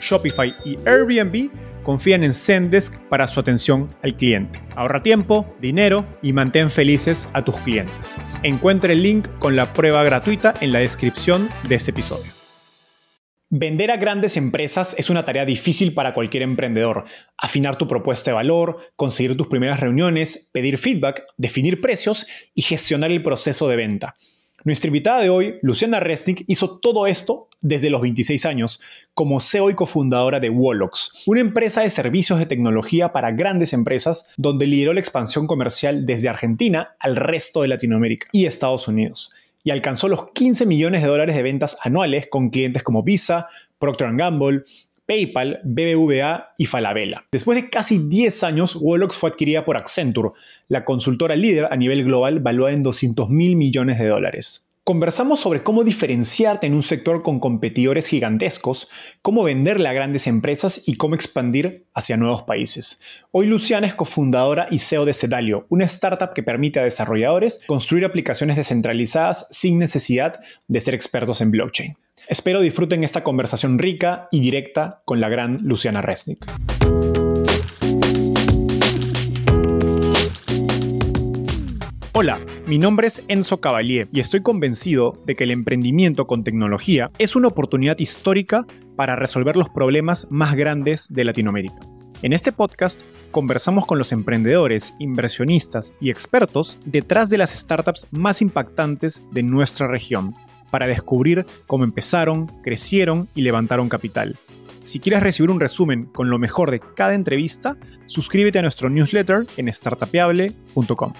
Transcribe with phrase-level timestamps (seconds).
[0.00, 1.50] Shopify y Airbnb
[1.82, 4.60] confían en Zendesk para su atención al cliente.
[4.74, 8.16] Ahorra tiempo, dinero y mantén felices a tus clientes.
[8.42, 12.36] Encuentre el link con la prueba gratuita en la descripción de este episodio.
[13.48, 17.04] Vender a grandes empresas es una tarea difícil para cualquier emprendedor.
[17.38, 23.12] Afinar tu propuesta de valor, conseguir tus primeras reuniones, pedir feedback, definir precios y gestionar
[23.12, 24.16] el proceso de venta.
[24.66, 28.80] Nuestra invitada de hoy, Luciana Resnick, hizo todo esto desde los 26 años
[29.14, 34.28] como CEO y cofundadora de Wolox, una empresa de servicios de tecnología para grandes empresas
[34.36, 39.30] donde lideró la expansión comercial desde Argentina al resto de Latinoamérica y Estados Unidos
[39.62, 44.14] y alcanzó los 15 millones de dólares de ventas anuales con clientes como Visa, Procter
[44.14, 44.62] Gamble,
[45.06, 47.24] PayPal, BBVA y Falabella.
[47.32, 50.30] Después de casi 10 años, Wolox fue adquirida por Accenture,
[50.68, 54.66] la consultora líder a nivel global valuada en 200 mil millones de dólares.
[54.88, 58.88] Conversamos sobre cómo diferenciarte en un sector con competidores gigantescos,
[59.20, 63.00] cómo venderle a grandes empresas y cómo expandir hacia nuevos países.
[63.32, 68.04] Hoy Luciana es cofundadora y CEO de Sedalio, una startup que permite a desarrolladores construir
[68.04, 70.38] aplicaciones descentralizadas sin necesidad
[70.68, 71.96] de ser expertos en blockchain.
[72.28, 76.44] Espero disfruten esta conversación rica y directa con la gran Luciana Resnick.
[82.12, 87.12] Hola, mi nombre es Enzo Cavalier y estoy convencido de que el emprendimiento con tecnología
[87.18, 88.64] es una oportunidad histórica
[88.96, 91.78] para resolver los problemas más grandes de Latinoamérica.
[92.22, 98.42] En este podcast conversamos con los emprendedores, inversionistas y expertos detrás de las startups más
[98.42, 100.34] impactantes de nuestra región
[100.76, 104.36] para descubrir cómo empezaron, crecieron y levantaron capital.
[104.84, 109.46] Si quieres recibir un resumen con lo mejor de cada entrevista, suscríbete a nuestro newsletter
[109.56, 111.14] en startapeable.com.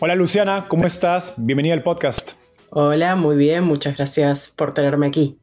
[0.00, 1.34] Hola Luciana, ¿cómo estás?
[1.36, 2.32] Bienvenida al podcast.
[2.70, 5.38] Hola, muy bien, muchas gracias por tenerme aquí.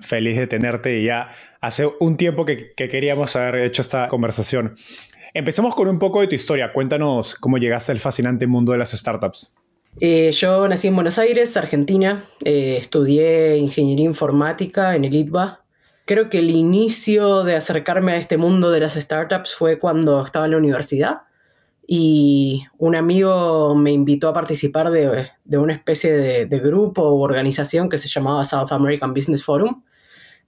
[0.00, 1.30] Feliz de tenerte y ya
[1.60, 4.74] hace un tiempo que, queríamos haber hecho esta conversación.
[5.34, 6.72] Empecemos con un poco de tu historia.
[6.72, 9.56] Cuéntanos cómo llegaste al fascinante mundo de las startups.
[10.00, 12.24] Eh, yo nací en Buenos Aires, Argentina.
[12.44, 15.64] Eh, estudié ingeniería informática en el ITBA.
[16.04, 20.46] Creo que el inicio de acercarme a este mundo de las startups fue cuando estaba
[20.46, 21.22] en la universidad
[21.86, 27.88] y un amigo me invitó a participar de, una especie de, de, grupo o organización
[27.88, 29.82] que se llamaba South American Business Forum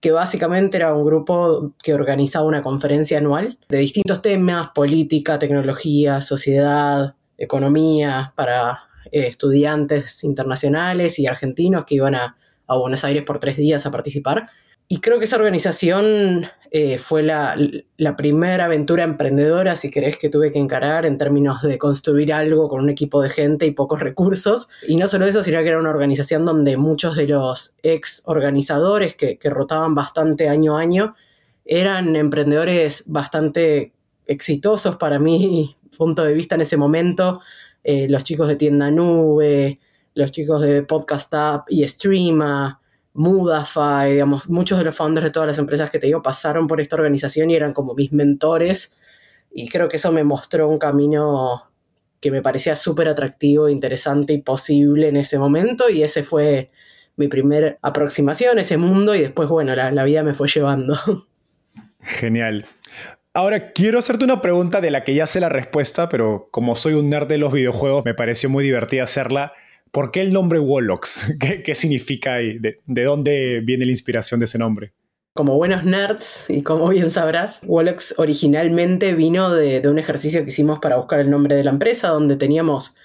[0.04, 6.20] que básicamente era un grupo que organizaba una conferencia anual de distintos temas, política, tecnología,
[6.20, 13.40] sociedad, economía, para eh, estudiantes internacionales y argentinos que iban a, a Buenos Aires por
[13.40, 14.50] tres días a participar.
[14.88, 17.56] Y creo que esa organización eh, fue la,
[18.16, 22.80] primera aventura emprendedora, si querés, que tuve que encarar en términos de construir algo con
[22.80, 24.68] un equipo de gente y pocos recursos.
[24.88, 29.14] Y no solo eso, sino que era una organización donde muchos de los ex organizadores
[29.14, 31.14] que, rotaban bastante año a año
[31.64, 33.92] eran emprendedores bastante
[34.26, 37.40] exitosos para mi punto de vista en ese momento.
[37.84, 39.78] Eh, los chicos de Tienda Nube,
[40.14, 42.80] los chicos de Podcast App y Streama
[43.14, 46.80] Mudafy, digamos, muchos de los founders de todas las empresas que te digo pasaron por
[46.80, 48.96] esta organización y eran como mis mentores.
[49.52, 51.70] Y creo que eso me mostró un camino
[52.20, 55.88] que me parecía súper atractivo, interesante y posible en ese momento.
[55.88, 56.70] Y ese fue
[57.16, 59.14] mi primera aproximación a ese mundo.
[59.14, 60.98] Y después, bueno, la, la vida me fue llevando.
[62.00, 62.66] Genial.
[63.32, 66.94] Ahora, quiero hacerte una pregunta de la que ya sé la respuesta, pero como soy
[66.94, 69.52] un nerd de los videojuegos, me pareció muy divertida hacerla.
[69.94, 71.36] ¿Por qué el nombre Wolox?
[71.64, 74.92] ¿Qué, significa y de, dónde viene la inspiración de ese nombre?
[75.34, 80.80] Como buenos nerds, y como bien sabrás, Wolox originalmente vino de, un ejercicio que hicimos
[80.80, 82.96] para buscar el nombre de la empresa, donde teníamos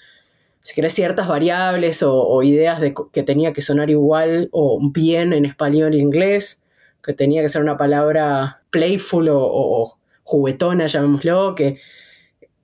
[0.61, 5.45] si querés, ciertas variables o, ideas de que tenía que sonar igual o bien en
[5.45, 6.63] español e inglés,
[7.03, 11.79] que tenía que ser una palabra playful o, juguetona, llamémoslo, que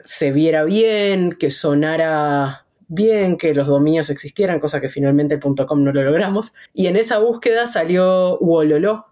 [0.03, 5.83] se viera bien, que sonara bien, que los dominios existieran, cosa que finalmente el .com
[5.83, 6.53] no lo logramos.
[6.73, 9.05] Y en esa búsqueda salió Wololo,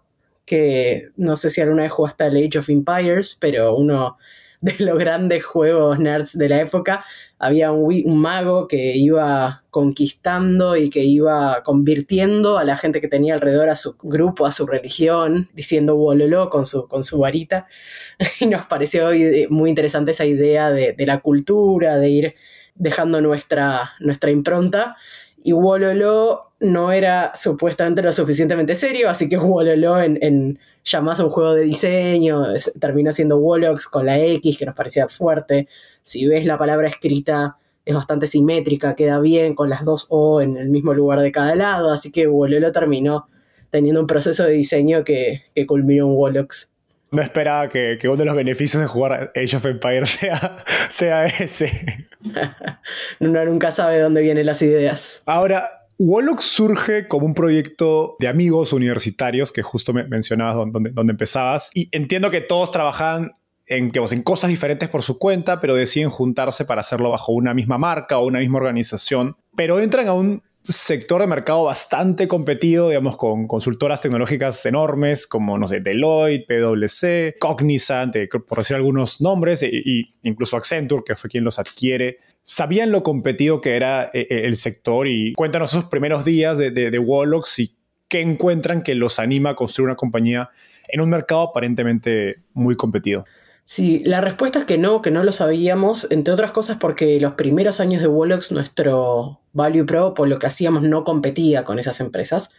[0.44, 4.16] que no sé si alguna vez jugaste al Age of Empires, pero uno
[4.64, 7.04] de los grandes juegos nerds de la época.
[7.38, 13.34] Había un, mago que iba conquistando y que iba convirtiendo a la gente que tenía
[13.34, 17.66] alrededor a su grupo, a su religión, diciendo wololo con su, con su varita.
[18.40, 19.10] Y nos pareció
[19.50, 22.34] muy interesante esa idea de, de la cultura, de ir
[22.74, 24.96] dejando nuestra, nuestra impronta
[25.42, 31.24] y Wololo no era supuestamente lo suficientemente serio, así que Wololo en, en llamás a
[31.24, 32.46] un juego de diseño,
[32.80, 35.68] terminó siendo Wolox con la X, que nos parecía fuerte.
[36.00, 40.56] Si ves la palabra escrita, es bastante simétrica, queda bien con las dos O en
[40.56, 43.28] el mismo lugar de cada lado, así que Wololo terminó
[43.68, 46.73] teniendo un proceso de diseño que, que culminó en Wolox.
[47.14, 52.08] No esperaba que, uno de los beneficios de jugar Age of Empires sea, sea ese.
[53.20, 55.22] Uno nunca sabe de dónde vienen las ideas.
[55.26, 55.62] Ahora,
[55.98, 61.70] Wolox surge como un proyecto de amigos universitarios que justo me mencionabas donde, donde empezabas.
[61.74, 63.32] Y entiendo que todos trabajaban
[63.66, 67.78] en, en cosas diferentes por su cuenta, pero deciden juntarse para hacerlo bajo una misma
[67.78, 69.36] marca o una misma organización.
[69.56, 75.58] Pero entran a un sector de mercado bastante competido, digamos, con consultoras tecnológicas enormes como,
[75.58, 79.82] no sé, Deloitte, PwC, Cognizant, eh, por decir algunos nombres, e,
[80.22, 82.18] incluso Accenture, que fue quien los adquiere.
[82.44, 86.70] Sabían lo competido que era eh, eh, el sector y cuéntanos esos primeros días de,
[86.70, 86.90] de,
[87.58, 87.70] y
[88.08, 90.50] qué encuentran que los anima a construir una compañía
[90.88, 93.24] en un mercado aparentemente muy competido.
[93.66, 97.32] Sí, la respuesta es que no, que no lo sabíamos, entre otras cosas porque los
[97.32, 102.00] primeros años de Wolox nuestro Value Pro, por lo que hacíamos, no competía con esas
[102.00, 102.50] empresas.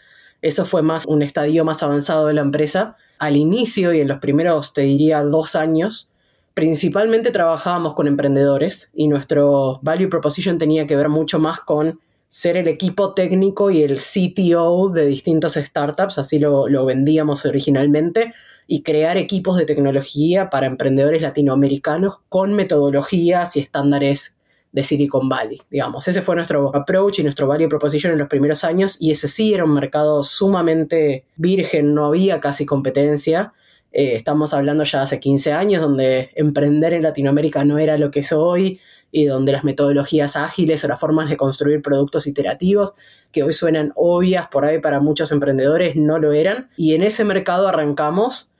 [0.42, 2.98] Eso fue más un estadio más avanzado de la empresa.
[3.20, 6.12] Al inicio y en los primeros, te diría, dos años,
[6.56, 12.58] principalmente trabajábamos con emprendedores y nuestro Value Proposition tenía que ver mucho más con ser
[12.58, 18.34] el equipo técnico y el CTO de distintos startups, así lo, vendíamos originalmente,
[18.68, 24.38] y crear equipos de tecnología para emprendedores latinoamericanos con metodologías y estándares
[24.72, 26.08] de Silicon Valley, digamos.
[26.08, 29.54] Ese fue nuestro approach y nuestro value proposition en los primeros años y ese sí
[29.54, 33.54] era un mercado sumamente virgen, no había casi competencia.
[33.98, 38.20] Eh, estamos hablando ya hace 15 años donde emprender en Latinoamérica no era lo que
[38.20, 42.96] es hoy, y donde las metodologías ágiles o las formas de construir productos iterativos,
[43.32, 46.70] que hoy suenan obvias por ahí para muchos emprendedores, no lo eran.
[46.76, 48.54] Y en ese mercado arrancamos.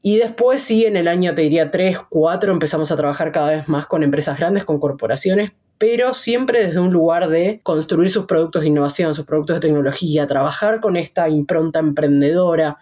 [0.00, 3.68] Y después sí, en el año te diría 3, 4, empezamos a trabajar cada vez
[3.68, 8.62] más con empresas grandes, con corporaciones, pero siempre desde un lugar de construir sus productos
[8.62, 12.78] de innovación, sus productos de tecnología, trabajar con esta impronta emprendedora.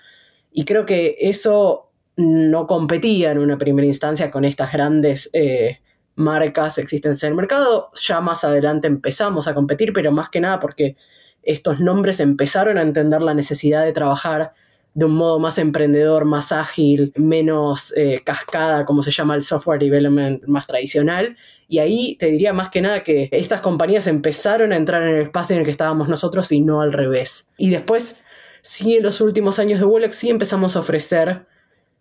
[0.53, 1.86] Y creo que eso
[2.17, 5.81] no competía en una primera instancia con estas grandes eh,
[6.15, 7.91] marcas existentes en el mercado.
[7.95, 10.97] Ya más adelante empezamos a competir, pero más que nada porque
[11.43, 14.53] estos nombres empezaron a entender la necesidad de trabajar
[14.95, 19.79] de un modo más emprendedor, más ágil, menos eh, cascada, como se llama el software
[19.79, 21.37] development más tradicional.
[21.69, 25.23] Y ahí te diría más que nada que estas compañías empezaron a entrar en el
[25.23, 27.53] espacio en el que estábamos nosotros y no al revés.
[27.59, 28.23] Y después,
[28.63, 31.45] sí, en los últimos años de Wolex sí empezamos a ofrecer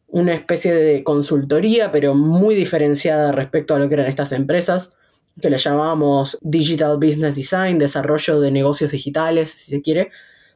[0.07, 4.93] una especie de consultoría, pero muy diferenciada respecto a lo que eran estas empresas,
[5.41, 10.11] que le llamábamos Digital Business Design, desarrollo de negocios digitales, si se quiere,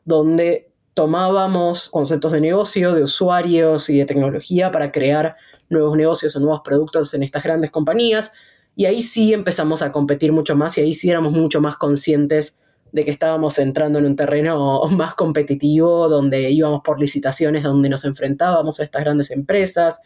[0.06, 5.36] donde tomábamos conceptos de negocio, de usuarios y de tecnología para crear
[5.70, 8.32] nuevos negocios o nuevos productos en estas grandes compañías.
[8.76, 12.58] Y ahí sí empezamos a competir mucho más y ahí sí éramos mucho más conscientes
[12.92, 18.06] de que estábamos entrando en un terreno más competitivo, donde íbamos por licitaciones, donde nos
[18.06, 20.02] enfrentábamos a estas grandes empresas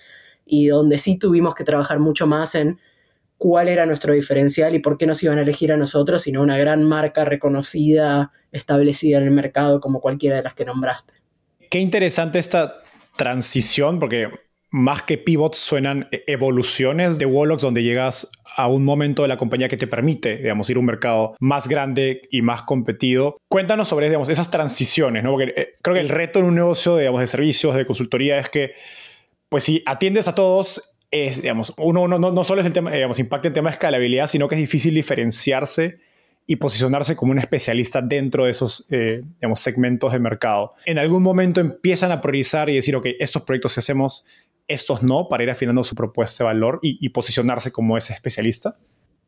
[0.45, 2.79] y donde sí tuvimos que trabajar mucho más en
[3.37, 6.57] cuál era nuestro diferencial y por qué nos iban a elegir a nosotros, sino una
[6.57, 11.13] gran marca reconocida, establecida en el mercado como cualquiera de las que nombraste.
[11.69, 12.83] Qué interesante esta
[13.17, 14.29] transición, porque
[14.69, 19.37] más que pivots suenan e-, evoluciones de Wolox donde llegas a un momento de la
[19.37, 23.37] compañía que te permite, digamos, ir a un mercado más grande y más competido.
[23.49, 25.31] Cuéntanos sobre, digamos, esas transiciones, ¿no?
[25.31, 28.49] Porque eh, creo que el reto en un negocio, digamos, de servicios, de consultoría es
[28.49, 28.73] que,
[29.49, 33.19] pues si atiendes a todos, es, digamos, uno, no, no solo es el tema, digamos,
[33.19, 35.99] impacta el tema de escalabilidad, sino que es difícil diferenciarse
[36.45, 40.73] y posicionarse como un especialista dentro de esos eh, digamos, segmentos de mercado.
[40.85, 44.25] En algún momento empiezan a priorizar y decir, ok, estos proyectos que hacemos
[44.67, 48.77] estos no, para ir afinando su propuesta de valor y, posicionarse como ese especialista?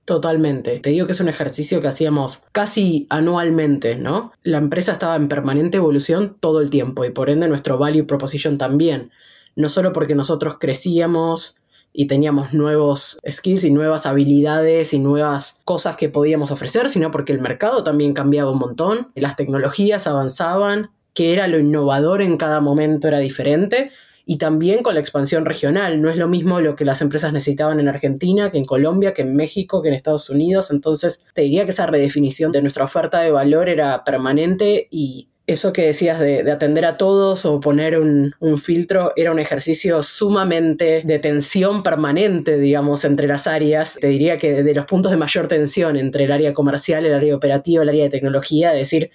[0.06, 0.80] Totalmente.
[0.80, 4.32] Te digo que es un ejercicio que hacíamos casi anualmente, ¿no?
[4.44, 8.58] La empresa estaba en permanente evolución todo el tiempo y por ende nuestro value proposition
[8.58, 9.12] también.
[9.56, 11.62] No solo porque nosotros crecíamos
[11.92, 17.32] y teníamos nuevos skills y nuevas habilidades y nuevas cosas que podíamos ofrecer, sino porque
[17.32, 22.60] el mercado también cambiaba un montón, las tecnologías avanzaban, que era lo innovador en cada
[22.60, 23.92] momento era diferente
[24.26, 26.02] y también con la expansión regional.
[26.02, 29.22] No es lo mismo lo que las empresas necesitaban en Argentina, que en Colombia, que
[29.22, 30.72] en México, que en Estados Unidos.
[30.72, 35.74] Entonces, te diría que esa redefinición de nuestra oferta de valor era permanente y eso
[35.74, 41.20] que decías de, atender a todos o poner un, filtro era un ejercicio sumamente de
[41.20, 43.98] tensión permanente, digamos, entre las áreas.
[44.02, 47.36] Te diría que de los puntos de mayor tensión entre el área comercial, el área
[47.36, 49.12] operativa, el área de tecnología, decir,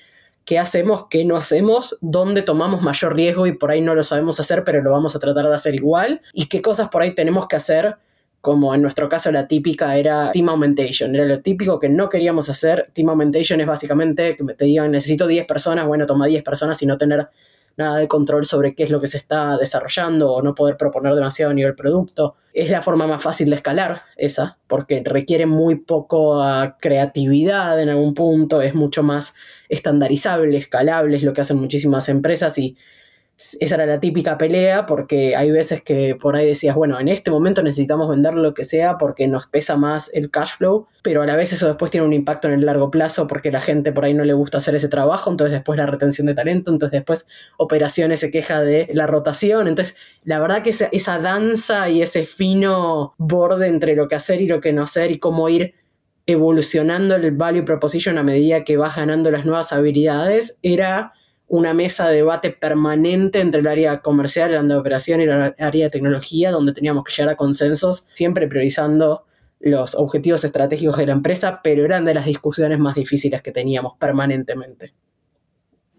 [0.50, 4.40] qué hacemos, qué no hacemos, dónde tomamos mayor riesgo y por ahí no lo sabemos
[4.40, 7.46] hacer, pero lo vamos a tratar de hacer igual, y qué cosas por ahí tenemos
[7.46, 7.98] que hacer,
[8.40, 12.48] como en nuestro caso la típica era team augmentation, era lo típico que no queríamos
[12.48, 12.90] hacer.
[12.92, 16.86] Team augmentation es básicamente que te digan necesito 10 personas, bueno, toma 10 personas y
[16.86, 17.28] no tener
[17.80, 21.14] nada de control sobre qué es lo que se está desarrollando o no poder proponer
[21.14, 22.36] demasiado a nivel producto.
[22.52, 26.42] Es la forma más fácil de escalar esa, porque requiere muy poco
[26.80, 29.34] creatividad en algún punto, es mucho más
[29.68, 32.76] estandarizable, escalable, es lo que hacen muchísimas empresas y
[33.58, 37.30] esa era la típica pelea porque hay veces que por ahí decías, bueno, en este
[37.30, 41.26] momento necesitamos vender lo que sea porque nos pesa más el cash flow, pero a
[41.26, 44.04] la vez eso después tiene un impacto en el largo plazo porque la gente por
[44.04, 47.26] ahí no le gusta hacer ese trabajo, entonces después la retención de talento, entonces después
[47.56, 52.26] operaciones se queja de la rotación, entonces la verdad que esa, esa danza y ese
[52.26, 55.74] fino borde entre lo que hacer y lo que no hacer y cómo ir
[56.26, 61.14] evolucionando el value proposition a medida que vas ganando las nuevas habilidades era
[61.50, 65.54] una mesa de debate permanente entre el área comercial, el área de operación y el
[65.58, 69.24] área de tecnología, donde teníamos que llegar a consensos, siempre priorizando
[69.58, 73.94] los objetivos estratégicos de la empresa, pero eran de las discusiones más difíciles que teníamos
[73.98, 74.94] permanentemente.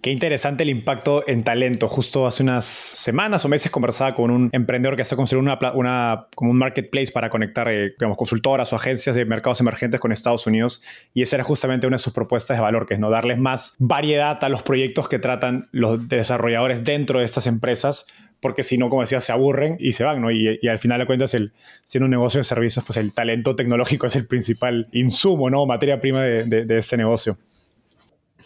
[0.01, 1.87] Qué interesante el impacto en talento.
[1.87, 6.49] Justo hace unas semanas o meses conversaba con un emprendedor que está construyendo una, como
[6.49, 10.83] un marketplace para conectar eh, digamos, consultoras o agencias de mercados emergentes con Estados Unidos.
[11.13, 13.75] Y esa era justamente una de sus propuestas de valor, que es no darles más
[13.77, 18.07] variedad a los proyectos que tratan los desarrolladores dentro de estas empresas,
[18.39, 20.31] porque si no, como decía, se aburren y se van, ¿no?
[20.31, 21.51] Y, al final de cuentas, el,
[21.83, 25.67] siendo un negocio de servicios, pues el talento tecnológico es el principal insumo, ¿no?
[25.67, 27.37] Materia prima de, de, de ese negocio.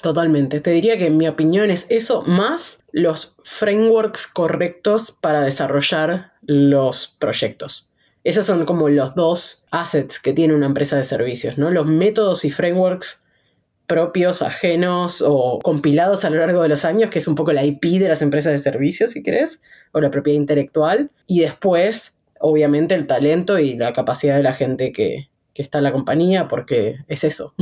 [0.06, 0.62] Totalmente.
[0.62, 7.18] Te diría que en mi opinión es eso más los frameworks correctos para desarrollar los
[7.20, 7.92] proyectos.
[8.24, 11.72] Esos son como los dos assets que tiene una empresa de servicios, ¿no?
[11.72, 13.26] Los métodos y frameworks
[13.88, 17.64] propios, ajenos o compilados a lo largo de los años, que es un poco la
[17.64, 21.10] IP de las empresas de servicios, si querés, o la propiedad intelectual.
[21.26, 25.92] Y después, obviamente, el talento y la capacidad de la gente que, está en la
[25.92, 27.56] compañía, porque es eso.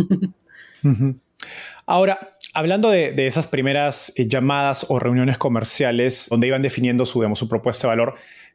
[1.86, 7.48] Ahora, hablando de, esas primeras eh, llamadas o reuniones comerciales donde iban definiendo su, su
[7.48, 8.14] propuesta de valor,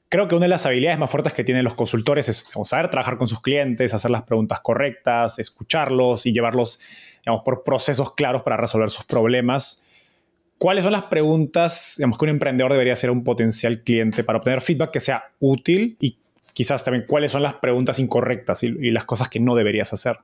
[0.09, 3.19] creo que una de las habilidades más fuertes que tienen los consultores es saber trabajar
[3.19, 6.81] con sus clientes, hacer las preguntas correctas, escucharlos y llevarlos
[7.25, 9.85] digamos, por procesos claros para resolver sus problemas.
[10.57, 14.39] ¿Cuáles son las preguntas digamos, que un emprendedor debería hacer a un potencial cliente para
[14.39, 16.17] obtener feedback que sea útil y
[16.55, 20.19] quizás también cuáles son las preguntas incorrectas y las cosas que no deberías hacer?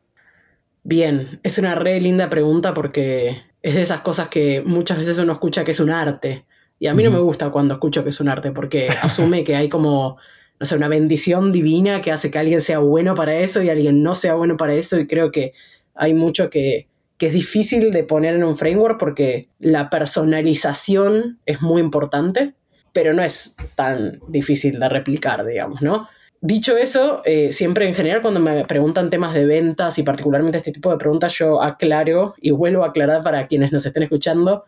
[0.87, 5.33] Bien, es una re linda pregunta porque es de esas cosas que muchas veces uno
[5.33, 6.45] escucha que es un arte.
[6.79, 9.57] Y a mí no me gusta cuando escucho que es un arte porque asume que
[9.57, 10.19] hay como,
[10.61, 14.03] no sé, una bendición divina que hace que alguien sea bueno para eso y alguien
[14.03, 14.99] no sea bueno para eso.
[14.99, 15.55] Y creo que
[15.95, 21.62] hay mucho que, que es difícil de poner en un framework porque la personalización es
[21.62, 22.53] muy importante,
[22.93, 26.09] pero no es tan difícil de replicar, digamos, ¿no?
[26.46, 30.72] Dicho eso, eh, siempre en general cuando me preguntan temas de ventas y particularmente este
[30.72, 34.64] tipo de preguntas, yo aclaro y vuelvo a aclarar para quienes nos estén escuchando,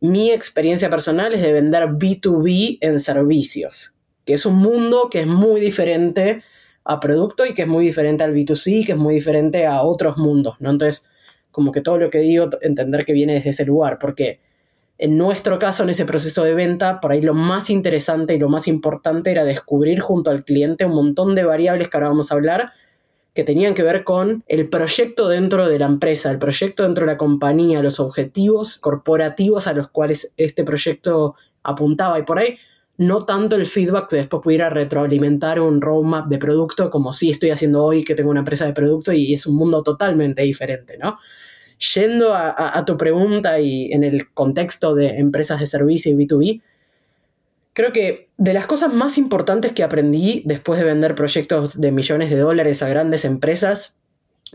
[0.00, 5.26] mi experiencia personal es de vender B2B en servicios, que es un mundo que es
[5.28, 6.42] muy diferente
[6.82, 10.16] a producto y que es muy diferente al B2C, que es muy diferente a otros
[10.16, 10.56] mundos.
[10.58, 11.08] Entonces,
[11.52, 14.40] como que todo lo que digo, entender que viene desde ese lugar, porque
[14.98, 18.48] en nuestro caso, en ese proceso de venta, por ahí lo más interesante y lo
[18.48, 22.34] más importante era descubrir junto al cliente un montón de variables que ahora vamos a
[22.34, 22.72] hablar,
[23.34, 27.12] que tenían que ver con el proyecto dentro de la empresa, el proyecto dentro de
[27.12, 31.34] la compañía, los objetivos corporativos a los cuales este proyecto
[31.64, 32.20] apuntaba.
[32.20, 32.58] Y por ahí
[32.96, 37.50] no tanto el feedback que después pudiera retroalimentar un roadmap de producto como sí estoy
[37.50, 41.18] haciendo hoy que tengo una empresa de producto y es un mundo totalmente diferente, ¿no?
[41.94, 46.62] Yendo a, tu pregunta y en el contexto de empresas de servicio y B2B,
[47.72, 52.30] creo que de las cosas más importantes que aprendí después de vender proyectos de millones
[52.30, 53.96] de dólares a grandes empresas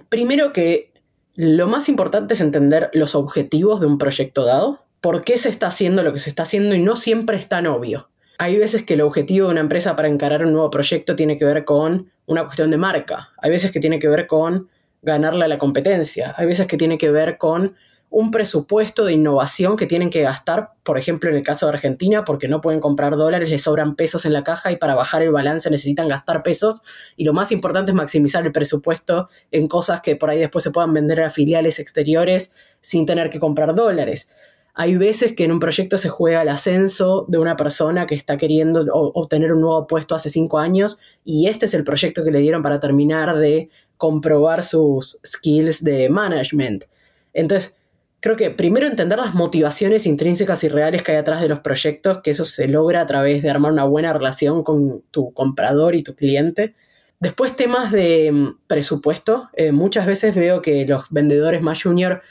[0.07, 0.93] Primero que
[1.35, 5.67] lo más importante es entender los objetivos de un proyecto dado, por qué se está
[5.67, 8.09] haciendo lo que se está haciendo y no siempre es tan obvio.
[8.37, 11.45] Hay veces que el objetivo de una empresa para encarar un nuevo proyecto tiene que
[11.45, 14.69] ver con una cuestión de marca, hay veces que tiene que ver con
[15.01, 17.75] ganarle a la competencia, hay veces que tiene que ver con
[18.11, 22.25] un presupuesto de innovación que tienen que gastar, por ejemplo, en el caso de Argentina,
[22.25, 25.31] porque no pueden comprar dólares, les sobran pesos en la caja y para bajar el
[25.31, 26.81] balance necesitan gastar pesos.
[27.15, 30.71] Y lo más importante es maximizar el presupuesto en cosas que por ahí después se
[30.71, 34.31] puedan vender a filiales exteriores sin tener que comprar dólares.
[34.73, 38.37] Hay veces que en un proyecto se juega el ascenso de una persona que está
[38.37, 42.39] queriendo obtener un nuevo puesto hace cinco años y este es el proyecto que le
[42.39, 46.85] dieron para terminar de comprobar sus skills de management.
[47.33, 47.77] Entonces,
[48.21, 52.21] creo que primero entender las motivaciones intrínsecas y reales que hay atrás de los proyectos,
[52.21, 56.03] que eso se logra a través de armar una buena relación con tu comprador y
[56.03, 56.75] tu cliente.
[57.19, 59.49] Después temas de mm, presupuesto.
[59.53, 62.21] Eh, muchas veces veo que los vendedores más junior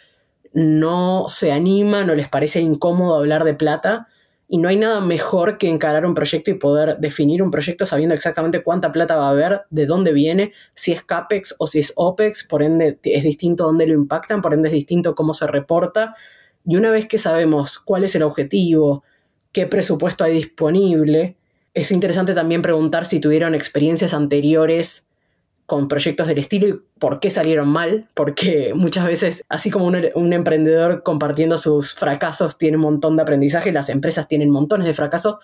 [0.54, 4.07] no se animan o les parece incómodo hablar de plata
[4.48, 8.14] y no hay nada mejor que encarar un proyecto y poder definir un proyecto sabiendo
[8.14, 11.92] exactamente cuánta plata va a haber, de dónde viene, si es CAPEX o si es
[11.96, 16.14] OPEX, por ende es distinto dónde lo impactan, por ende es distinto cómo se reporta.
[16.64, 19.04] Y una vez que sabemos cuál es el objetivo,
[19.52, 21.36] qué presupuesto hay disponible,
[21.74, 25.07] es interesante también preguntar si tuvieron experiencias anteriores
[25.68, 30.32] con proyectos del estilo y por qué salieron mal, porque muchas veces, así como un,
[30.32, 35.36] emprendedor compartiendo sus fracasos tiene un montón de aprendizaje, las empresas tienen montones de fracasos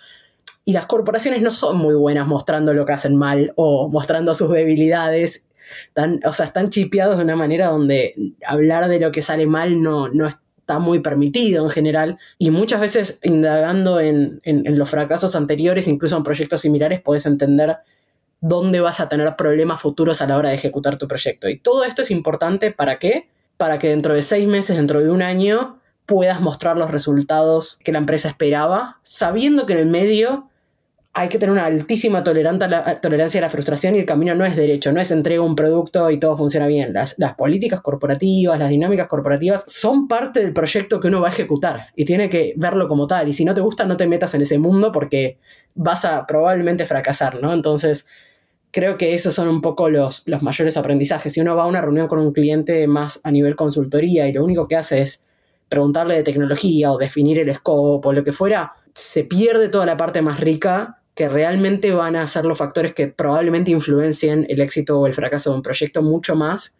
[0.65, 4.51] y las corporaciones no son muy buenas mostrando lo que hacen mal o mostrando sus
[4.51, 5.45] debilidades.
[6.25, 8.15] o sea, están chipeados de una manera donde
[8.47, 12.19] hablar de lo que sale mal no, no está muy permitido en general.
[12.39, 17.77] Y muchas veces indagando en, en los fracasos anteriores, incluso en proyectos similares, puedes entender
[18.45, 21.49] dónde vas a tener problemas futuros a la hora de ejecutar tu proyecto.
[21.49, 23.27] Y todo esto es importante para qué?
[23.57, 27.91] Para que dentro de seis meses, dentro de un año, puedas mostrar los resultados que
[27.91, 30.51] la empresa esperaba, sabiendo que en el medio
[31.15, 34.93] hay que tener una altísima tolerancia a la frustración y el camino no es derecho,
[34.93, 36.93] no es entrega un producto y todo funciona bien.
[36.93, 41.31] Las, las, políticas corporativas, las dinámicas corporativas son parte del proyecto que uno va a
[41.31, 43.27] ejecutar y tiene que verlo como tal.
[43.29, 45.39] Y si no te gusta, no te metas en ese mundo porque
[45.75, 47.55] vas a probablemente fracasar, ¿no?
[47.55, 48.07] Entonces,
[48.75, 51.33] creo que esos son un poco los, los mayores aprendizajes.
[51.33, 54.43] Si uno va a una reunión con un cliente más a nivel consultoría y lo
[54.43, 55.25] único que hace es
[55.69, 59.97] preguntarle de tecnología o definir el scope o lo que fuera, se pierde toda la
[59.97, 64.99] parte más rica que realmente van a ser los factores que probablemente influencien el éxito
[64.99, 66.77] o el fracaso de un proyecto mucho más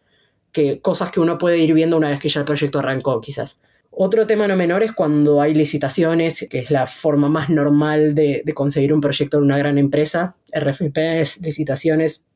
[0.51, 3.61] que cosas que uno puede ir viendo una vez que ya el proyecto arrancó, quizás.
[3.97, 8.43] Otro tema no menor es cuando hay licitaciones, que es la forma más normal de,
[8.53, 10.37] conseguir un proyecto en una gran empresa.
[10.53, 12.27] RFPs, licitaciones,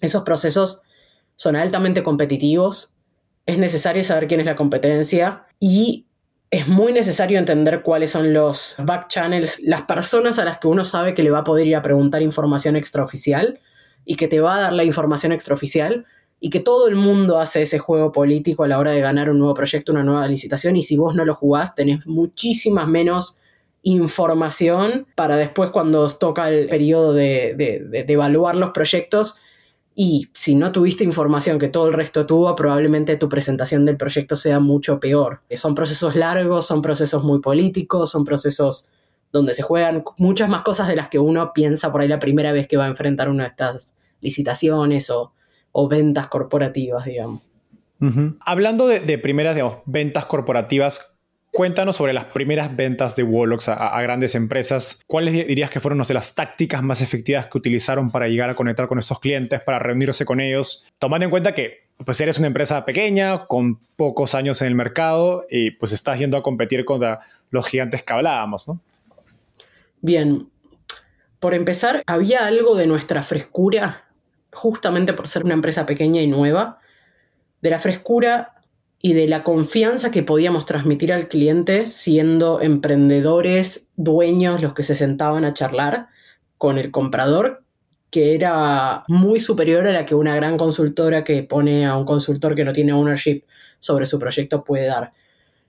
[0.00, 0.82] esos procesos
[1.34, 2.96] son altamente competitivos.
[3.44, 6.06] Es necesario saber quién es la competencia y
[6.48, 10.84] es muy necesario entender cuáles son los back channels, las personas a las que uno
[10.84, 13.58] sabe que le va a poder ir a preguntar información extraoficial
[14.04, 16.06] y que te va a dar la información extraoficial
[16.40, 19.38] y que todo el mundo hace ese juego político a la hora de ganar un
[19.38, 23.40] nuevo proyecto, una nueva licitación, y si vos no lo jugás, tenés muchísimas menos
[23.82, 29.36] información para después cuando os toca el periodo de, evaluar los proyectos.
[29.94, 34.34] Y si no tuviste información que todo el resto tuvo, probablemente tu presentación del proyecto
[34.34, 35.42] sea mucho peor.
[35.50, 38.88] Son procesos largos, son procesos muy políticos, son procesos
[39.30, 42.50] donde se juegan muchas más cosas de las que uno piensa por ahí la primera
[42.52, 45.32] vez que va a enfrentar una de estas licitaciones o,
[45.72, 47.50] o ventas corporativas, digamos.
[48.40, 51.18] Hablando de, primeras digamos, ventas corporativas,
[51.52, 55.02] cuéntanos sobre las primeras ventas de Wolox a, grandes empresas.
[55.06, 58.88] ¿Cuáles dirías que fueron de las tácticas más efectivas que utilizaron para llegar a conectar
[58.88, 60.86] con esos clientes, para reunirse con ellos?
[60.98, 65.46] Tomando en cuenta que pues eres una empresa pequeña, con pocos años en el mercado,
[65.50, 68.80] y pues estás yendo a competir contra los gigantes que hablábamos, ¿no?
[70.00, 70.48] Bien.
[71.40, 74.09] Por empezar, había algo de nuestra frescura
[74.52, 76.78] justamente por ser una empresa pequeña y nueva,
[77.60, 78.54] de la frescura
[79.02, 84.94] y de la confianza que podíamos transmitir al cliente siendo emprendedores, dueños, los que se
[84.94, 86.08] sentaban a charlar
[86.58, 87.64] con el comprador,
[88.10, 92.54] que era muy superior a la que una gran consultora que pone a un consultor
[92.54, 93.44] que no tiene ownership
[93.78, 95.12] sobre su proyecto puede dar.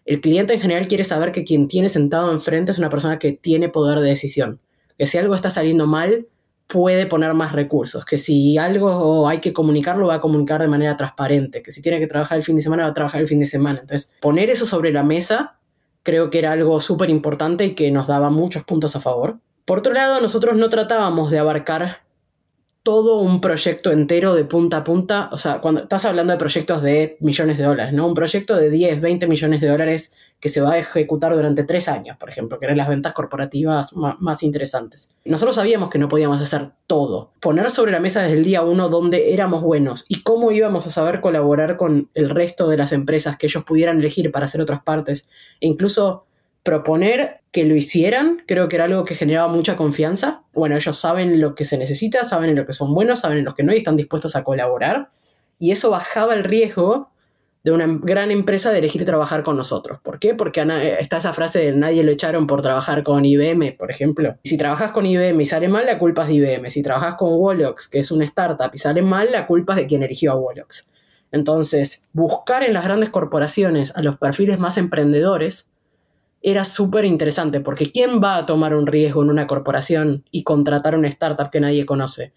[0.05, 3.31] El cliente en general quiere saber que quien tiene sentado enfrente es una persona que
[3.31, 4.59] tiene poder de decisión,
[4.97, 6.27] que si algo está saliendo mal,
[6.71, 10.95] puede poner más recursos, que si algo hay que comunicarlo va a comunicar de manera
[10.95, 13.39] transparente, que si tiene que trabajar el fin de semana va a trabajar el fin
[13.39, 13.81] de semana.
[13.81, 15.59] Entonces, poner eso sobre la mesa
[16.01, 19.39] creo que era algo súper importante y que nos daba muchos puntos a favor.
[19.65, 22.03] Por otro lado, nosotros no tratábamos de abarcar
[22.83, 25.29] todo un proyecto entero de punta a punta.
[25.33, 28.07] O sea, cuando estás hablando de proyectos de millones de dólares, ¿no?
[28.07, 31.87] Un proyecto de 10, 20 millones de dólares que se va a ejecutar durante tres
[31.87, 35.15] años, por ejemplo, que eran las ventas corporativas más, interesantes.
[35.23, 37.31] Nosotros sabíamos que no podíamos hacer todo.
[37.39, 40.89] Poner sobre la mesa desde el día uno dónde éramos buenos y cómo íbamos a
[40.89, 44.81] saber colaborar con el resto de las empresas que ellos pudieran elegir para hacer otras
[44.81, 45.29] partes.
[45.59, 46.25] E incluso
[46.63, 50.43] proponer que lo hicieran, creo que era algo que generaba mucha confianza.
[50.53, 53.45] Bueno, ellos saben lo que se necesita, saben en lo que son buenos, saben en
[53.45, 55.11] lo que no y están dispuestos a colaborar.
[55.59, 57.10] Y eso bajaba el riesgo
[57.63, 59.99] de una gran empresa de elegir trabajar con nosotros.
[60.01, 60.33] ¿Por qué?
[60.33, 60.65] Porque
[60.99, 64.35] está esa frase de nadie lo echaron por trabajar con IBM, por ejemplo.
[64.43, 66.71] Si trabajas con IBM y sale mal, la culpa es de IBM.
[66.71, 69.85] Si trabajas con Wolox, que es una startup, y sale mal, la culpa es de
[69.85, 70.91] quien eligió a Wolox.
[71.31, 75.71] Entonces, buscar en las grandes corporaciones a los perfiles más emprendedores
[76.41, 80.95] era súper interesante, porque ¿quién va a tomar un riesgo en una corporación y contratar
[80.95, 82.33] una startup que nadie conoce?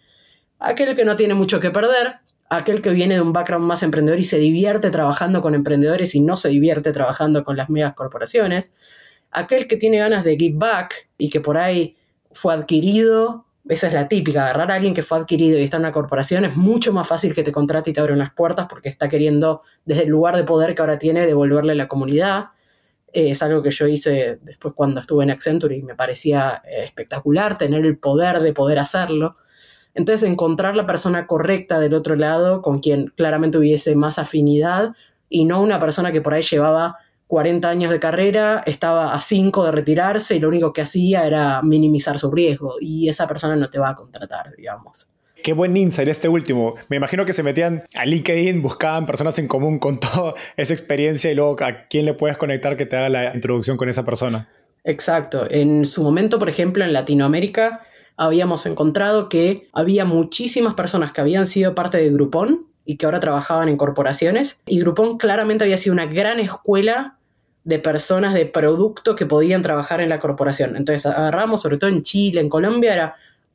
[0.59, 2.17] Aquel que no tiene mucho que perder,
[2.49, 6.21] aquel que viene de un background más emprendedor y se divierte trabajando con emprendedores y
[6.21, 8.75] no se divierte trabajando con las megas corporaciones,
[9.31, 11.97] aquel que tiene ganas de give back y que por ahí
[12.33, 15.83] fue adquirido, esa es la típica, agarrar a alguien que fue adquirido y está en
[15.83, 18.89] una corporación es mucho más fácil que te contrate y te abra unas puertas porque
[18.89, 22.51] está queriendo desde el lugar de poder que ahora tiene devolverle la comunidad
[23.15, 27.57] es algo que yo hice después cuando estuve en Accenture y me parecía eh, espectacular
[27.57, 29.37] tener el poder de poder hacerlo.
[29.95, 34.93] Entonces, encontrar la persona correcta del otro lado, con quien claramente hubiese más afinidad,
[35.29, 39.65] y no una persona que por ahí llevaba 40 años de carrera, estaba a 5
[39.65, 43.71] de retirarse y lo único que hacía era minimizar su riesgo, y esa persona no
[43.71, 45.09] te va a contratar, digamos.
[45.45, 46.75] Qué buen insight este último.
[46.89, 51.31] Me imagino que se metían a LinkedIn, buscaban personas en común con toda esa experiencia
[51.31, 54.49] y luego a quién le puedes conectar que te haga la introducción con esa persona.
[54.85, 55.47] Exacto.
[55.51, 57.83] En su momento, por ejemplo, en Latinoamérica
[58.17, 63.21] habíamos encontrado que había muchísimas personas que habían sido parte de Groupon y que ahora
[63.21, 64.61] trabajaban en corporaciones.
[64.67, 67.19] Y Groupon claramente había sido una gran escuela
[67.65, 70.77] de personas de producto que podían trabajar en la corporación.
[70.77, 73.15] Entonces agarramos, sobre todo en Chile, en Colombia, era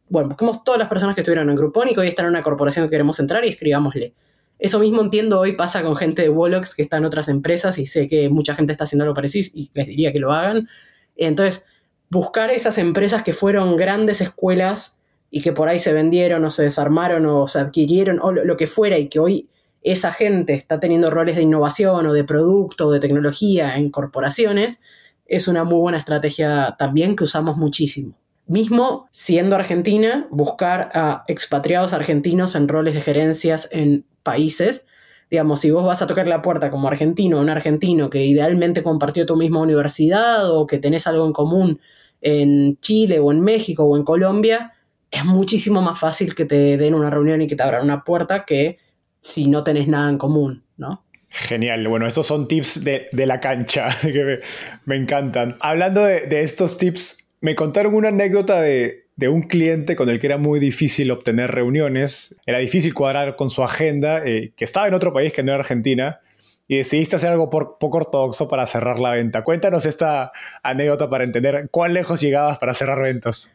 [0.10, 2.42] bueno, busquemos todas las personas que estuvieron en Groupon y que hoy están en una
[2.42, 4.14] corporación que queremos entrar y escribámosle.
[4.58, 7.86] Eso mismo entiendo hoy pasa con gente de Wolox que está en otras empresas y
[7.86, 10.68] sé que mucha gente está haciendo algo parecido y les diría que lo hagan.
[11.16, 11.66] Entonces,
[12.10, 15.00] buscar esas empresas que fueron grandes escuelas
[15.32, 18.68] y que por ahí se vendieron o se desarmaron o se adquirieron o lo que
[18.68, 19.50] fuera y que hoy
[19.82, 24.82] esa gente está teniendo roles de innovación o de producto o de tecnología en corporaciones,
[25.26, 28.18] es una muy buena estrategia también que usamos muchísimo.
[28.48, 34.88] Mismo siendo Argentina, buscar a expatriados argentinos en roles de gerencias en países.
[35.30, 39.26] Digamos, si vos vas a tocar la puerta como argentino, un argentino que idealmente compartió
[39.26, 41.80] tu misma universidad o que tenés algo en común
[42.22, 44.74] en Chile o en México o en Colombia,
[45.12, 48.46] es muchísimo más fácil que te den una reunión y que te abran una puerta
[48.46, 48.78] que
[49.20, 51.06] si no tenés nada en común, ¿no?
[51.30, 54.40] Genial, bueno, estos son tips de, la cancha que
[54.86, 55.58] me, encantan.
[55.62, 60.28] Hablando de, de estos tips me contaron una anécdota de, un cliente con el que
[60.28, 64.94] era muy difícil obtener reuniones, era difícil cuadrar con su agenda, eh, que estaba en
[64.94, 66.22] otro país que no era Argentina,
[66.68, 69.44] y decidiste hacer algo poco ortodoxo para cerrar la venta.
[69.44, 73.52] Cuéntanos esta anécdota para entender cuán lejos llegabas para cerrar ventas.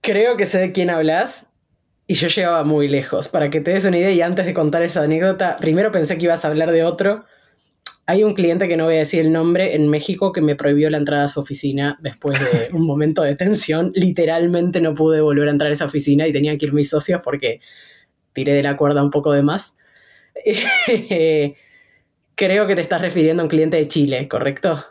[0.00, 1.46] Creo que sé de quién hablas.
[2.06, 3.28] Y yo llegaba muy lejos.
[3.28, 6.24] Para que te des una idea, y antes de contar esa anécdota, primero pensé que
[6.24, 7.26] ibas a hablar de otro,
[8.08, 10.88] hay un cliente que no voy a decir el nombre en México que me prohibió
[10.88, 13.92] la entrada a su oficina después de un momento de tensión.
[13.94, 17.20] Literalmente no pude volver a entrar a esa oficina y tenía que ir mis socios
[17.22, 17.60] porque
[18.32, 19.76] tiré de la cuerda un poco de más.
[22.34, 24.82] Creo que te estás refiriendo a un cliente de Chile, ¿correcto?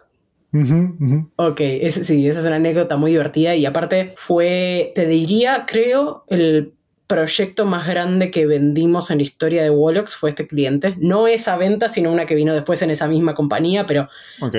[1.37, 6.76] Ok, sí, esa es una anécdota muy divertida y aparte fue, te diría, creo, el
[7.07, 10.95] proyecto más grande que vendimos en la historia de Wolox fue este cliente.
[10.99, 14.09] No esa venta, sino una que vino después en esa misma compañía, pero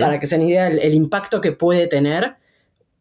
[0.01, 2.37] para que se den idea el, impacto que puede tener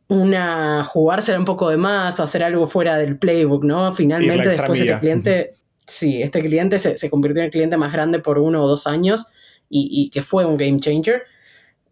[0.10, 3.94] una jugársela un poco de más o hacer algo fuera del playbook, ¿no?
[3.94, 5.56] Finalmente después este cliente,
[5.86, 9.28] sí, este cliente se, convirtió en el cliente más grande por uno o dos años
[9.70, 11.24] y, y que fue un game changer.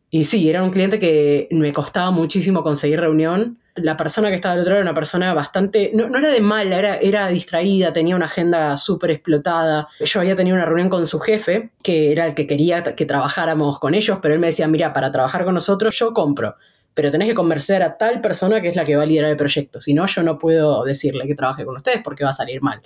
[0.09, 4.53] Y sí, era un cliente que me costaba muchísimo conseguir reunión la persona que estaba
[4.53, 8.15] al otro lado era una persona bastante, no, era de mala, era, era distraída, tenía
[8.15, 9.89] una agenda súper explotada.
[9.99, 13.79] Yo había tenido una reunión con su jefe, que era el que quería que trabajáramos
[13.79, 16.55] con ellos, pero él me decía, mira, para trabajar con nosotros yo compro,
[16.93, 19.37] pero tenés que convencer a tal persona que es la que va a liderar el
[19.37, 22.61] proyecto, si no yo no puedo decirle que trabaje con ustedes porque va a salir
[22.61, 22.81] mal.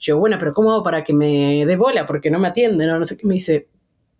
[0.00, 2.04] Yo, bueno, pero ¿cómo hago para que me dé bola?
[2.04, 3.26] Porque no me atiende, no, no sé qué.
[3.26, 3.68] Me dice,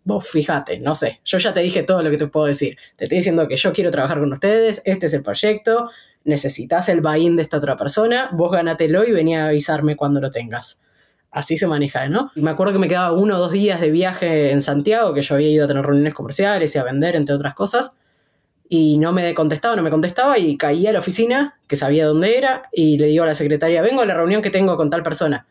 [0.05, 2.77] vos fíjate, no sé, yo ya te dije todo lo que te puedo decir.
[2.95, 5.89] Te estoy diciendo que yo quiero trabajar con ustedes, este es el proyecto,
[6.23, 10.31] necesitas el buy-in de esta otra persona, vos ganatelo y venía a avisarme cuando lo
[10.31, 10.79] tengas.
[11.31, 12.31] Así se maneja, ¿no?
[12.35, 15.21] Y me acuerdo que me quedaba uno o dos días de viaje en Santiago, que
[15.21, 17.97] yo había ido a tener reuniones comerciales y a vender, entre otras cosas,
[18.69, 22.37] y no me contestaba, no me contestaba, y caía a la oficina, que sabía dónde
[22.37, 25.03] era, y le digo a la secretaria, vengo a la reunión que tengo con tal
[25.03, 25.45] persona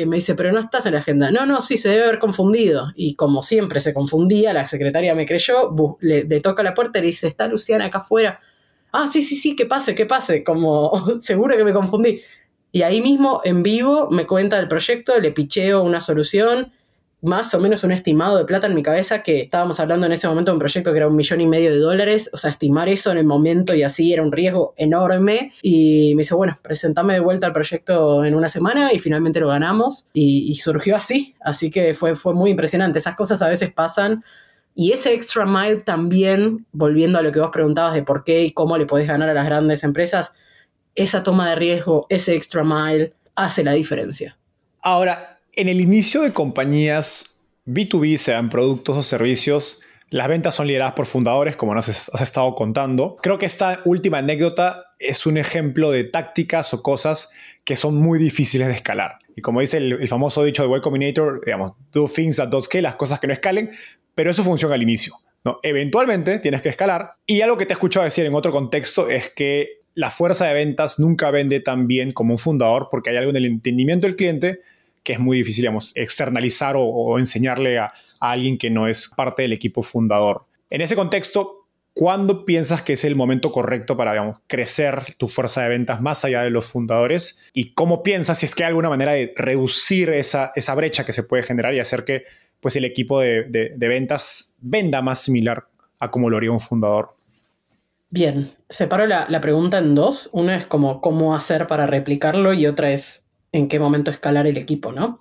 [0.00, 1.30] eh, me dice, pero no estás en la agenda.
[1.30, 2.92] No, no, sí, se debe haber confundido.
[2.96, 7.28] Y como siempre se confundía, la secretaria me creyó, le, toca la puerta y dice,
[7.28, 8.40] está Luciana acá afuera.
[8.92, 10.44] Ah, sí, sí, sí, que pase, que pase.
[10.44, 12.20] Como seguro que me confundí.
[12.72, 16.72] Y ahí mismo, en vivo, me cuenta del proyecto, le picheo una solución
[17.24, 20.28] más o menos un estimado de plata en mi cabeza que estábamos hablando en ese
[20.28, 22.88] momento de un proyecto que era un millón y medio de dólares, o sea, estimar
[22.88, 25.52] eso en el momento y así era un riesgo enorme.
[25.62, 29.48] Y me dice, bueno, presentame de vuelta el proyecto en una semana y finalmente lo
[29.48, 34.22] ganamos y, surgió así, así que fue, fue muy impresionante, esas cosas a veces pasan.
[34.74, 38.52] Y ese extra mile también, volviendo a lo que vos preguntabas de por qué y
[38.52, 40.34] cómo le podés ganar a las grandes empresas,
[40.94, 44.36] esa toma de riesgo, ese extra mile hace la diferencia.
[44.82, 50.94] Ahora, en el inicio de compañías B2B, sean productos o servicios, las ventas son lideradas
[50.94, 53.16] por fundadores, como nos has estado contando.
[53.22, 57.30] Creo que esta última anécdota es un ejemplo de tácticas o cosas
[57.64, 59.18] que son muy difíciles de escalar.
[59.34, 62.82] Y como dice el, famoso dicho de Y Combinator, digamos, do things that don't scale,
[62.82, 63.70] las cosas que no escalen,
[64.14, 65.16] pero eso funciona al inicio.
[65.44, 65.58] ¿no?
[65.62, 67.14] Eventualmente tienes que escalar.
[67.26, 70.54] Y algo que te he escuchado decir en otro contexto es que la fuerza de
[70.54, 74.16] ventas nunca vende tan bien como un fundador porque hay algo en el entendimiento del
[74.16, 74.60] cliente
[75.04, 79.52] que es muy difícil, digamos, externalizar o, enseñarle a, alguien que no es parte del
[79.52, 80.46] equipo fundador.
[80.70, 85.62] En ese contexto, ¿cuándo piensas que es el momento correcto para, digamos, crecer tu fuerza
[85.62, 87.42] de ventas más allá de los fundadores?
[87.52, 91.12] ¿Y cómo piensas si es que hay alguna manera de reducir esa, esa brecha que
[91.12, 92.24] se puede generar y hacer que
[92.60, 95.66] pues, el equipo de, ventas venda más similar
[95.98, 97.14] a como lo haría un fundador?
[98.08, 100.30] Bien, separo la, la pregunta en dos.
[100.32, 103.23] Una es como cómo hacer para replicarlo y otra es
[103.54, 105.20] en qué momento escalar el equipo, ¿no?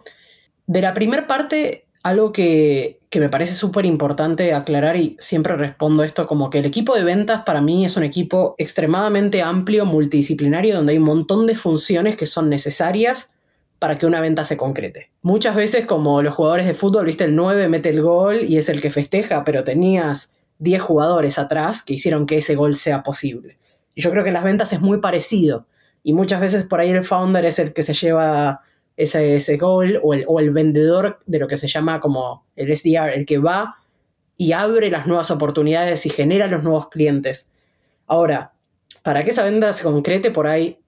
[0.65, 6.25] De la primera parte, algo que, me parece súper importante aclarar y siempre respondo esto
[6.25, 10.93] como que el equipo de ventas para mí es un equipo extremadamente amplio, multidisciplinario, donde
[10.93, 13.35] hay un montón de funciones que son necesarias
[13.77, 15.11] para que una venta se concrete.
[15.21, 18.67] Muchas veces como los jugadores de fútbol, viste, el 9 mete el gol y es
[18.67, 23.59] el que festeja, pero tenías 10 jugadores atrás que hicieron que ese gol sea posible.
[23.93, 25.67] Y yo creo que en las ventas es muy parecido.
[26.03, 28.61] Y muchas veces por ahí el founder es el que se lleva
[28.97, 32.75] ese, ese goal o el, o el vendedor de lo que se llama como el
[32.75, 33.77] SDR, el que va
[34.37, 37.49] y abre las nuevas oportunidades y genera los nuevos clientes.
[38.07, 38.53] Ahora,
[39.01, 40.79] para que esa venta se concrete, por ahí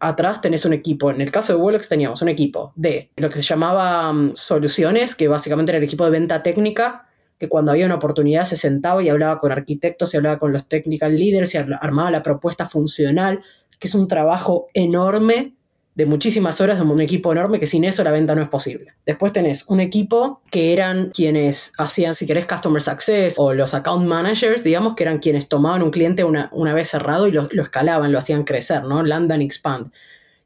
[0.00, 1.10] atrás tenés un equipo.
[1.10, 5.14] En el caso de Wolox teníamos un equipo de lo que se llamaba um, soluciones,
[5.14, 7.06] que básicamente era el equipo de venta técnica,
[7.38, 10.68] que cuando había una oportunidad se sentaba y hablaba con arquitectos y hablaba con los
[10.68, 13.42] technical leaders y armaba la propuesta funcional
[13.84, 15.52] que es un trabajo enorme
[15.94, 18.94] de muchísimas horas de un equipo enorme que sin eso la venta no es posible.
[19.04, 24.06] Después tenés un equipo que eran quienes hacían, si querés, Customer Success o los Account
[24.06, 27.62] Managers, digamos, que eran quienes tomaban un cliente una, una vez cerrado y lo, lo,
[27.62, 29.02] escalaban, lo hacían crecer, ¿no?
[29.02, 29.92] Land and Expand.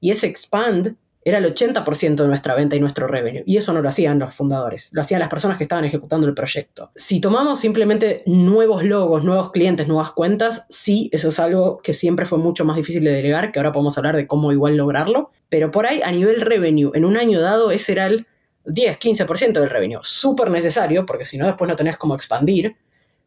[0.00, 3.42] Y ese Expand era el 80% de nuestra venta y nuestro revenue.
[3.46, 6.34] Y eso no lo hacían los fundadores, lo hacían las personas que estaban ejecutando el
[6.34, 6.90] proyecto.
[6.94, 12.26] Si tomamos simplemente nuevos logos, nuevos clientes, nuevas cuentas, sí, eso es algo que siempre
[12.26, 15.30] fue mucho más difícil de delegar, que ahora podemos hablar de cómo igual lograrlo.
[15.48, 18.26] Pero por ahí, a nivel revenue, en un año dado, ese era el
[18.64, 20.00] 10, 15% del revenue.
[20.02, 22.76] Súper necesario, porque si no, después no tenés cómo expandir.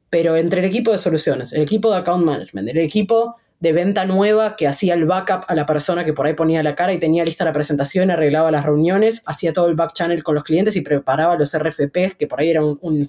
[0.10, 4.06] Pero entre el equipo de soluciones, el equipo de account management, el equipo de venta
[4.06, 6.98] nueva que hacía el backup a la persona que por ahí ponía la cara y
[6.98, 10.76] tenía lista la presentación, arreglaba las reuniones, hacía todo el back channel con los clientes
[10.76, 13.06] y preparaba los RFPs, que por ahí era un,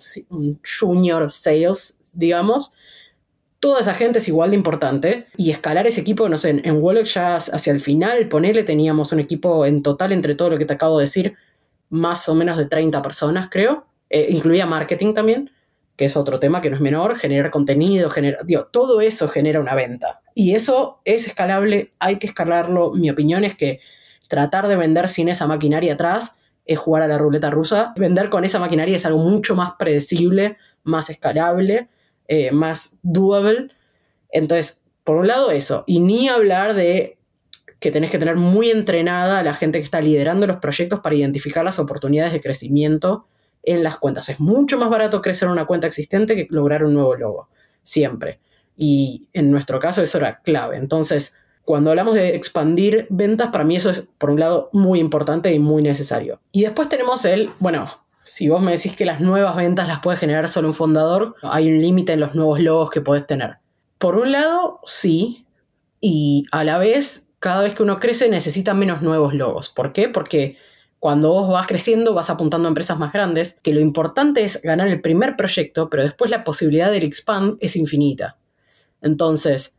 [0.79, 2.75] junior sales, digamos.
[3.61, 7.05] Toda esa gente es igual de importante y escalar ese equipo, no sé, en, en
[7.05, 10.75] ya hacia el final, ponele, teníamos un equipo en total entre todo lo que te
[10.75, 11.35] acabo de decir,
[11.89, 13.87] más o menos de 30 personas, creo.
[14.11, 15.51] Eh, incluía marketing también
[16.05, 20.21] es otro tema que no es menor, generar contenido, generar, todo eso genera una venta.
[20.35, 22.93] Y eso es escalable, hay que escalarlo.
[22.93, 23.81] Mi opinión es que
[24.29, 27.93] tratar de vender sin esa maquinaria atrás es jugar a la ruleta rusa.
[27.97, 31.89] Vender con esa maquinaria es algo mucho más predecible, más escalable,
[32.29, 33.69] eh, más doable.
[34.31, 35.85] Entonces, por un lado eso.
[35.87, 37.19] Y ni hablar de
[37.79, 41.17] que tenés que tener muy entrenada a la gente que está liderando los proyectos para
[41.17, 43.27] identificar las oportunidades de crecimiento
[43.63, 44.29] en las cuentas.
[44.29, 47.49] Es mucho más barato crecer una cuenta existente que lograr un nuevo logo,
[47.83, 48.41] siempre.
[48.77, 50.77] Y en nuestro caso eso era clave.
[50.77, 55.53] Entonces, cuando hablamos de expandir ventas, para mí eso es, por un lado, muy importante
[55.53, 56.41] y muy necesario.
[56.51, 57.87] Y después tenemos el, bueno,
[58.25, 61.69] Si vos me decís que las nuevas ventas las puede generar solo un fundador, hay
[61.69, 63.59] un límite en los nuevos logos que podés tener.
[63.99, 65.47] Por un lado, sí,
[66.01, 69.71] y a la vez, cada vez que uno crece necesita menos nuevos logos.
[69.71, 70.09] ¿Por qué?
[70.09, 70.57] Porque
[71.03, 74.87] cuando vos vas creciendo vas apuntando a empresas más grandes, que lo importante es ganar
[74.87, 78.37] el primer proyecto, pero después la posibilidad del expand es infinita.
[79.01, 79.77] Entonces,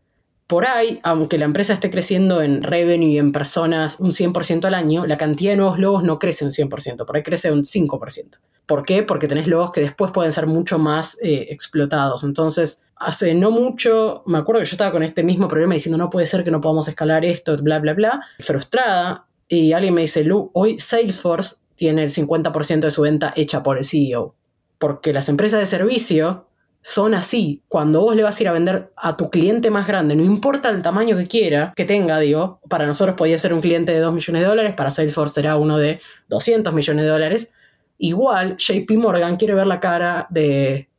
[0.47, 4.73] por ahí, aunque la empresa esté creciendo en revenue y en personas un 100% al
[4.73, 8.39] año, la cantidad de nuevos logos no crece un 100%, por ahí crece un 5%.
[8.65, 9.03] ¿Por qué?
[9.03, 12.25] Porque tenés logos que después pueden ser mucho más eh, explotados.
[12.25, 16.09] Entonces, hace no mucho, me acuerdo que yo estaba con este mismo problema diciendo no
[16.09, 19.27] puede ser que no podamos escalar esto, bla, bla, bla, frustrada,
[19.59, 23.77] y alguien me dice, Lu, hoy Salesforce tiene el 50% de su venta hecha por
[23.77, 24.35] el CEO.
[24.79, 26.47] Porque las empresas de servicio
[26.81, 27.63] son así.
[27.67, 30.69] Cuando vos le vas a ir a vender a tu cliente más grande, no importa
[30.69, 34.13] el tamaño que quiera, que tenga, digo, para nosotros podía ser un cliente de 2
[34.13, 37.53] millones de dólares, para Salesforce será uno de 200 millones de dólares.
[37.97, 40.89] Igual, JP Morgan quiere ver la cara de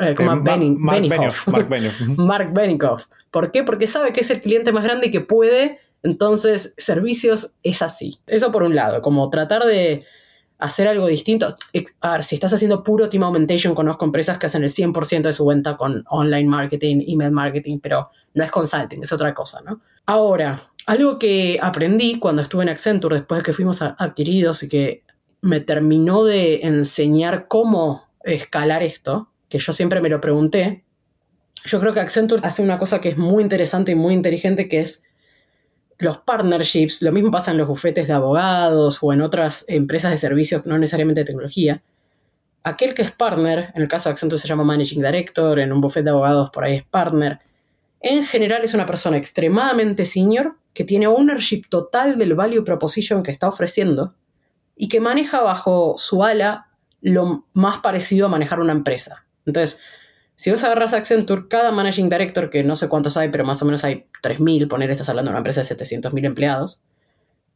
[0.00, 0.42] eh, Mark,
[1.08, 1.48] Benioff.
[2.16, 3.06] Mark Benioff.
[3.30, 3.62] ¿Por qué?
[3.64, 5.80] Porque sabe que es el cliente más grande y que puede.
[6.02, 8.18] Entonces, servicios es así.
[8.26, 10.04] Eso por un lado, como tratar de
[10.62, 11.48] hacer algo distinto.
[12.00, 15.32] A ver, si estás haciendo puro team augmentation, conozco empresas que hacen el 100% de
[15.32, 19.80] su venta con online marketing, email marketing, pero no es consulting, es otra cosa, ¿no?
[20.06, 25.04] Ahora, algo que aprendí cuando estuve en Accenture, después de que fuimos adquiridos y que
[25.40, 30.84] me terminó de enseñar cómo escalar esto, que yo siempre me lo pregunté,
[31.64, 34.80] yo creo que Accenture hace una cosa que es muy interesante y muy inteligente, que
[34.80, 35.04] es
[36.02, 40.18] los partnerships, lo mismo pasa en los bufetes de abogados o en otras empresas de
[40.18, 41.82] servicios, no necesariamente de tecnología.
[42.64, 45.80] Aquel que es partner, en el caso de Accenture se llama Managing Director, en un
[45.80, 47.38] bufete de abogados por ahí es partner,
[48.00, 53.30] en general es una persona extremadamente senior que tiene ownership total del value proposition que
[53.30, 54.14] está ofreciendo
[54.74, 56.68] y que maneja bajo su ala
[57.00, 59.24] lo más parecido a manejar una empresa.
[59.46, 59.80] Entonces,
[60.42, 63.64] si vos agarras Accenture, cada managing director, que no sé cuántos hay, pero más o
[63.64, 66.82] menos hay 3.000, poner, estás hablando de una empresa de 700.000 empleados,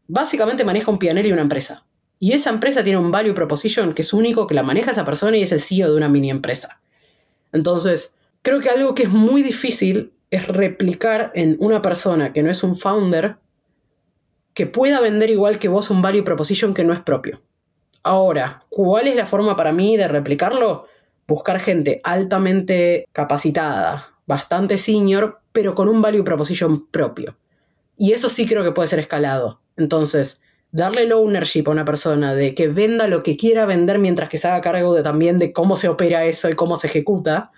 [0.07, 1.85] básicamente maneja un pionero y una empresa.
[2.20, 5.37] Y esa empresa tiene un value proposition que es único, que la maneja esa persona
[5.37, 6.81] y es el CEO de una mini empresa.
[7.51, 12.53] Entonces, creo que algo que es muy difícil es replicar en una persona que no
[12.53, 13.38] es un founder
[14.55, 17.42] que pueda vender igual que vos un value proposition que no es propio.
[18.05, 20.87] Ahora, ¿cuál es la forma para mí de replicarlo?
[21.27, 27.37] Buscar gente altamente capacitada, bastante senior, pero con un value proposition propio.
[27.97, 29.61] Y eso sí creo que puede ser escalado.
[29.77, 34.29] Entonces, darle el ownership a una persona de que venda lo que quiera vender mientras
[34.29, 37.51] que se haga cargo de, también de cómo se opera eso y cómo se ejecuta,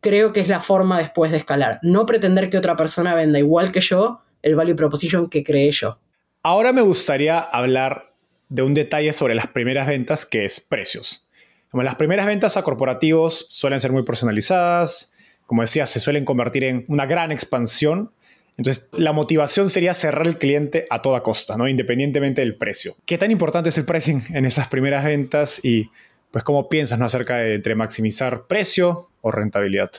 [0.00, 1.78] creo que es la forma después de escalar.
[1.82, 5.98] No pretender que otra persona venda igual que yo el value proposition que creé yo.
[6.42, 8.14] Ahora me gustaría hablar
[8.48, 11.27] de un detalle sobre las primeras ventas que es precios.
[11.70, 15.14] Como las primeras ventas a corporativos suelen ser muy personalizadas,
[15.46, 18.10] como decía, se suelen convertir en una gran expansión.
[18.56, 21.68] Entonces, la motivación sería cerrar el cliente a toda costa, ¿no?
[21.68, 22.96] independientemente del precio.
[23.06, 25.90] ¿Qué tan importante es el pricing en esas primeras ventas y
[26.30, 27.06] pues cómo piensas ¿no?
[27.06, 29.92] acerca de entre maximizar precio o rentabilidad?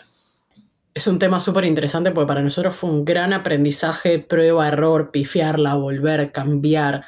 [0.93, 5.75] Es un tema súper interesante porque para nosotros fue un gran aprendizaje, prueba, error, pifiarla,
[5.75, 7.05] volver, cambiar.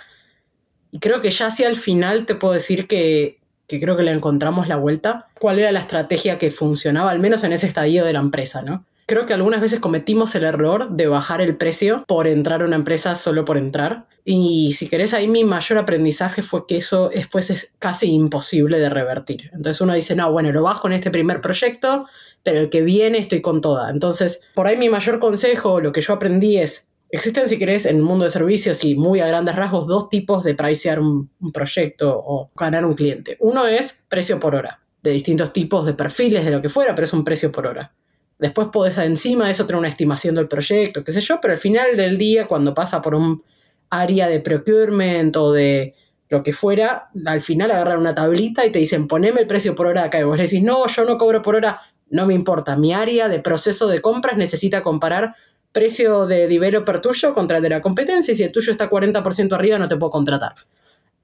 [0.91, 3.40] Y creo que ya hacia el final te puedo decir que
[3.71, 7.43] que creo que le encontramos la vuelta, cuál era la estrategia que funcionaba, al menos
[7.43, 8.85] en ese estadio de la empresa, ¿no?
[9.07, 12.77] Creo que algunas veces cometimos el error de bajar el precio por entrar a una
[12.77, 14.05] empresa solo por entrar.
[14.23, 18.89] Y si querés, ahí mi mayor aprendizaje fue que eso después es casi imposible de
[18.89, 19.49] revertir.
[19.53, 22.05] Entonces uno dice, no, bueno, lo bajo en este primer proyecto,
[22.43, 23.89] pero el que viene estoy con toda.
[23.89, 27.97] Entonces, por ahí mi mayor consejo, lo que yo aprendí es, Existen, si querés, en
[27.97, 32.09] el mundo de servicios y muy a grandes rasgos, dos tipos de pricear un, proyecto
[32.09, 33.35] o ganar un cliente.
[33.41, 37.03] Uno es precio por hora, de distintos tipos de perfiles, de lo que fuera, pero
[37.03, 37.93] es un precio por hora.
[38.39, 41.59] Después podés encima de eso tener una estimación del proyecto, qué sé yo, pero al
[41.59, 43.43] final del día, cuando pasa por un
[43.89, 45.93] área de procurement o de
[46.29, 49.87] lo que fuera, al final agarran una tablita y te dicen, poneme el precio por
[49.87, 50.17] hora acá.
[50.21, 52.77] Y vos le decís, no, yo no cobro por hora, no me importa.
[52.77, 55.35] Mi área de proceso de compras necesita comparar
[55.71, 59.53] precio de developer tuyo contra el de la competencia y si el tuyo está 40%
[59.53, 60.55] arriba no te puedo contratar.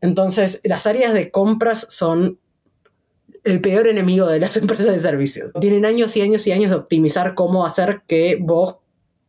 [0.01, 2.39] Entonces, las áreas de compras son
[3.43, 5.51] el peor enemigo de las empresas de servicios.
[5.59, 8.77] Tienen años y años y años de optimizar cómo hacer que vos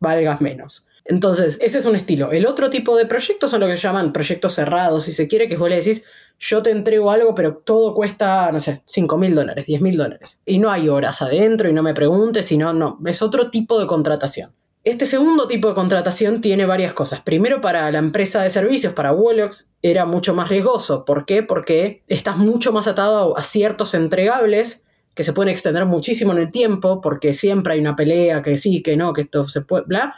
[0.00, 0.86] valgas menos.
[1.04, 2.32] Entonces, ese es un estilo.
[2.32, 5.56] El otro tipo de proyectos son lo que llaman proyectos cerrados, si se quiere, que
[5.56, 6.04] vos le decís,
[6.38, 10.40] yo te entrego algo, pero todo cuesta, no sé, 5 mil dólares, 10 mil dólares.
[10.44, 13.86] Y no hay horas adentro y no me preguntes, sino, no, es otro tipo de
[13.86, 14.52] contratación
[14.88, 17.20] Este segundo tipo de contratación tiene varias cosas.
[17.20, 21.04] Primero, para la empresa de servicios, para Wolox, era mucho más riesgoso.
[21.04, 21.42] ¿Por qué?
[21.42, 26.50] Porque estás mucho más atado a ciertos entregables que se pueden extender muchísimo en el
[26.50, 30.14] tiempo, porque siempre hay una pelea, que sí, que no, que esto se puede, bla.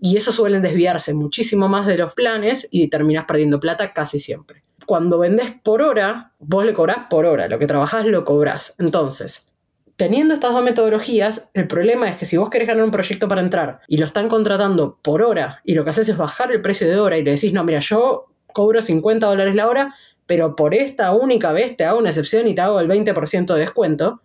[0.00, 4.64] Y eso suelen desviarse muchísimo más de los planes y terminas perdiendo plata casi siempre.
[4.86, 8.74] Cuando vendes por hora, vos le cobrás por hora, lo que trabajás lo cobrás.
[8.78, 9.48] Entonces,
[9.96, 13.40] teniendo estas dos metodologías, el problema es que si vos querés ganar un proyecto para
[13.40, 16.88] entrar y lo están contratando por hora y lo que haces es bajar el precio
[16.88, 19.94] de hora y le decís, no, mira, yo cobro 50 dólares la hora,
[20.26, 23.60] pero por esta única vez te hago una excepción y te hago el 20% de
[23.60, 24.20] descuento,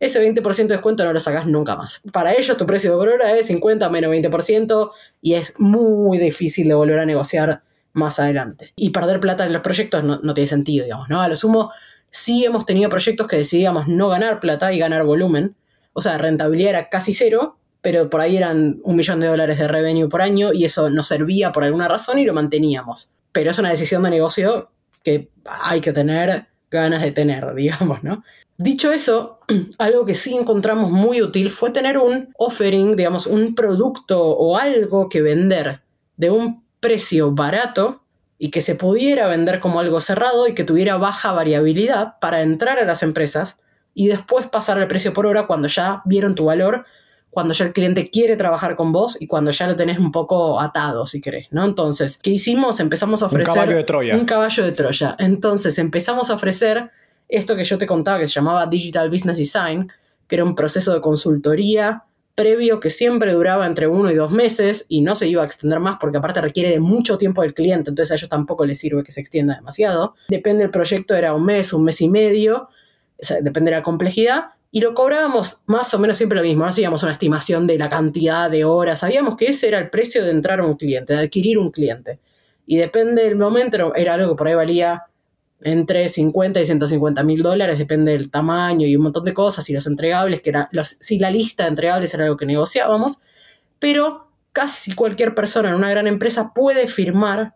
[0.00, 2.02] ese 20% de descuento no lo sacas nunca más.
[2.12, 4.90] Para ellos tu precio por hora es 50 menos 20%
[5.22, 7.62] y es muy difícil de volver a negociar
[7.94, 8.72] más adelante.
[8.76, 11.20] Y perder plata en los proyectos no, no tiene sentido, digamos, ¿no?
[11.20, 11.72] A lo sumo
[12.10, 15.56] Sí hemos tenido proyectos que decidíamos no ganar plata y ganar volumen.
[15.92, 19.68] O sea, rentabilidad era casi cero, pero por ahí eran un millón de dólares de
[19.68, 23.14] revenue por año y eso nos servía por alguna razón y lo manteníamos.
[23.32, 24.70] Pero es una decisión de negocio
[25.02, 28.22] que hay que tener ganas de tener, digamos, ¿no?
[28.56, 29.38] Dicho eso,
[29.78, 35.08] algo que sí encontramos muy útil fue tener un offering, digamos, un producto o algo
[35.08, 35.82] que vender
[36.16, 38.02] de un precio barato
[38.38, 42.78] y que se pudiera vender como algo cerrado y que tuviera baja variabilidad para entrar
[42.78, 43.60] a las empresas
[43.94, 46.86] y después pasar el precio por hora cuando ya vieron tu valor,
[47.30, 50.60] cuando ya el cliente quiere trabajar con vos y cuando ya lo tenés un poco
[50.60, 51.64] atado, si querés, ¿no?
[51.64, 52.78] Entonces, ¿qué hicimos?
[52.78, 53.50] Empezamos a ofrecer...
[53.50, 54.14] Un caballo de Troya.
[54.14, 55.16] Un caballo de Troya.
[55.18, 56.90] Entonces, empezamos a ofrecer
[57.28, 59.90] esto que yo te contaba que se llamaba Digital Business Design,
[60.28, 62.04] que era un proceso de consultoría
[62.38, 65.80] previo que siempre duraba entre uno y dos meses y no se iba a extender
[65.80, 69.02] más porque aparte requiere de mucho tiempo del cliente, entonces a ellos tampoco les sirve
[69.02, 70.14] que se extienda demasiado.
[70.28, 72.68] Depende del proyecto, era un mes, un mes y medio,
[73.42, 74.50] depende de la complejidad.
[74.70, 77.88] Y lo cobrábamos más o menos siempre lo mismo, no hacíamos una estimación de la
[77.88, 81.20] cantidad de horas, sabíamos que ese era el precio de entrar a un cliente, de
[81.20, 82.20] adquirir un cliente.
[82.66, 85.04] Y depende del momento, era algo que por ahí valía
[85.60, 89.72] entre 50 y 150 mil dólares, depende del tamaño y un montón de cosas, y
[89.72, 93.20] los entregables, que era, si la lista de entregables era algo que negociábamos,
[93.78, 97.54] pero casi cualquier persona en una gran empresa puede firmar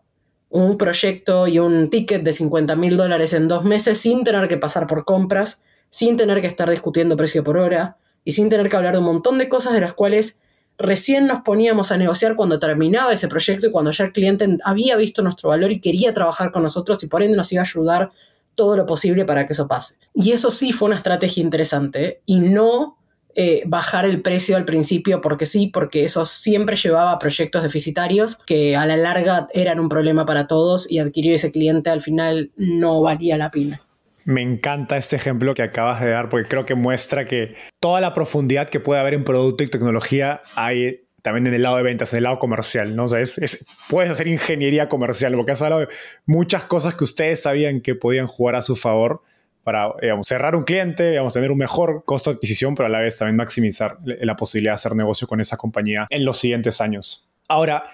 [0.49, 4.57] un proyecto y un ticket de 50 mil dólares en dos meses sin tener que
[4.57, 8.75] pasar por compras, sin tener que estar discutiendo precio por hora y sin tener que
[8.75, 10.41] hablar de un montón de cosas de las cuales
[10.83, 14.97] recién nos poníamos a negociar cuando terminaba ese proyecto y cuando ya el cliente había
[14.97, 18.11] visto nuestro valor y quería trabajar con nosotros y por ende nos iba a ayudar
[18.55, 19.95] todo lo posible para que eso pase.
[20.13, 22.97] Y eso sí fue una estrategia interesante y no
[23.35, 28.35] eh, bajar el precio al principio porque sí, porque eso siempre llevaba a proyectos deficitarios
[28.35, 32.51] que a la larga eran un problema para todos y adquirir ese cliente al final
[32.57, 33.81] no valía la pena.
[34.25, 38.13] Me encanta este ejemplo que acabas de dar porque creo que muestra que toda la
[38.13, 42.13] profundidad que puede haber en producto y tecnología hay también en el lado de ventas,
[42.13, 43.05] en el lado comercial, ¿no?
[43.05, 45.87] O es, puedes hacer ingeniería comercial, porque has hablado de
[46.25, 49.21] muchas cosas que ustedes sabían que podían jugar a su favor
[49.63, 49.93] para
[50.23, 53.37] cerrar un cliente, digamos, tener un mejor costo de adquisición, pero a la vez también
[53.37, 57.29] maximizar la posibilidad de hacer negocio con esa compañía en los siguientes años.
[57.47, 57.85] Ahora,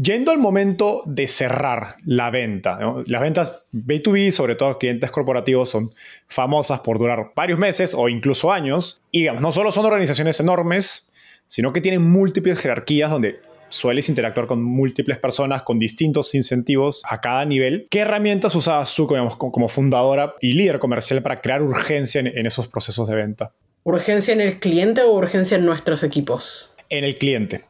[0.00, 5.90] Yendo al momento de cerrar la venta, las ventas B2B, sobre todo clientes corporativos, son
[6.28, 9.02] famosas por durar varios meses o incluso años.
[9.10, 11.12] Y digamos, no solo son organizaciones enormes,
[11.48, 13.40] sino que tienen múltiples jerarquías donde
[13.70, 17.88] sueles interactuar con múltiples personas con distintos incentivos a cada nivel.
[17.90, 23.08] ¿Qué herramientas usabas tú como fundadora y líder comercial para crear urgencia en esos procesos
[23.08, 23.52] de venta?
[23.82, 26.72] ¿Urgencia en el cliente o urgencia en nuestros equipos?
[26.88, 27.62] En el cliente.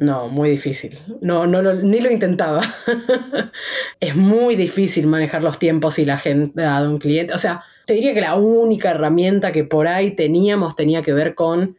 [0.00, 0.98] No, muy difícil.
[1.20, 2.62] No, no ni lo intentaba.
[4.00, 7.34] es muy difícil manejar los tiempos y la gente de un cliente.
[7.34, 11.34] O sea, te diría que la única herramienta que por ahí teníamos tenía que ver
[11.34, 11.76] con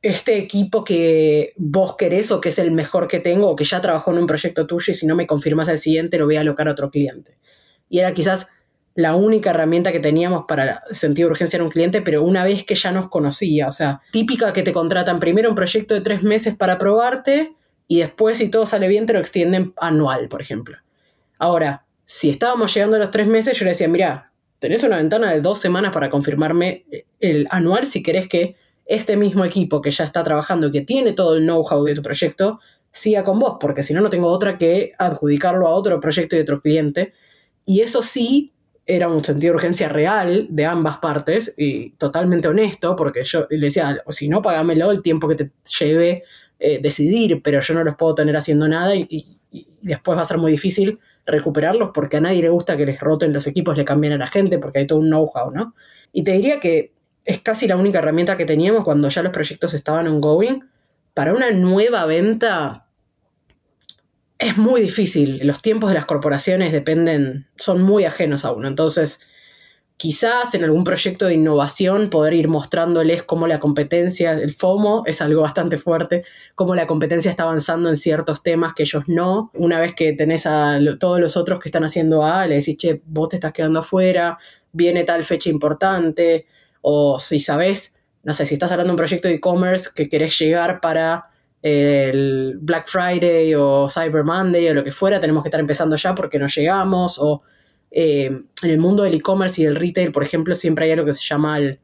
[0.00, 3.82] este equipo que vos querés o que es el mejor que tengo o que ya
[3.82, 6.40] trabajó en un proyecto tuyo y si no me confirmas el siguiente lo voy a
[6.40, 7.36] alocar a otro cliente.
[7.90, 8.48] Y era quizás
[8.96, 12.74] la única herramienta que teníamos para sentir urgencia en un cliente, pero una vez que
[12.74, 16.56] ya nos conocía, o sea, típica que te contratan primero un proyecto de tres meses
[16.56, 17.54] para probarte
[17.86, 20.78] y después, si todo sale bien, te lo extienden anual, por ejemplo.
[21.38, 25.30] Ahora, si estábamos llegando a los tres meses, yo le decía, mira, tenés una ventana
[25.30, 26.86] de dos semanas para confirmarme
[27.20, 31.36] el anual si querés que este mismo equipo que ya está trabajando, que tiene todo
[31.36, 34.92] el know-how de tu proyecto, siga con vos, porque si no, no tengo otra que
[34.96, 37.12] adjudicarlo a otro proyecto y otro cliente.
[37.66, 38.54] Y eso sí
[38.86, 43.66] era un sentido de urgencia real de ambas partes y totalmente honesto, porque yo le
[43.66, 46.22] decía, si no, pagámelo el tiempo que te lleve
[46.58, 49.32] eh, decidir, pero yo no los puedo tener haciendo nada y,
[49.80, 53.32] después va a ser muy difícil recuperarlos porque a nadie le gusta que les roten
[53.32, 55.74] los equipos, le cambien a la gente porque hay todo un know-how, ¿no?
[56.12, 56.92] Y te diría que
[57.24, 60.64] es casi la única herramienta que teníamos cuando ya los proyectos estaban ongoing
[61.14, 62.85] para una nueva venta
[64.38, 65.40] es muy difícil.
[65.44, 68.68] Los tiempos de las corporaciones dependen, son muy ajenos a uno.
[68.68, 69.20] Entonces,
[69.96, 75.22] quizás en algún proyecto de innovación poder ir mostrándoles cómo la competencia, el FOMO es
[75.22, 76.24] algo bastante fuerte,
[76.54, 79.50] cómo la competencia está avanzando en ciertos temas que ellos no.
[79.54, 83.00] Una vez que tenés a todos los otros que están haciendo A, le decís, che,
[83.06, 84.38] vos te estás quedando afuera,
[84.72, 86.46] viene tal fecha importante,
[86.82, 90.38] o si sabés, no sé, si estás hablando de un proyecto de e-commerce que querés
[90.38, 91.30] llegar para
[91.66, 96.14] el Black Friday o Cyber Monday o lo que fuera, tenemos que estar empezando ya
[96.14, 97.42] porque no llegamos, o
[97.90, 101.14] eh, en el mundo del e-commerce y del retail, por ejemplo, siempre hay algo que
[101.14, 101.80] se llama el,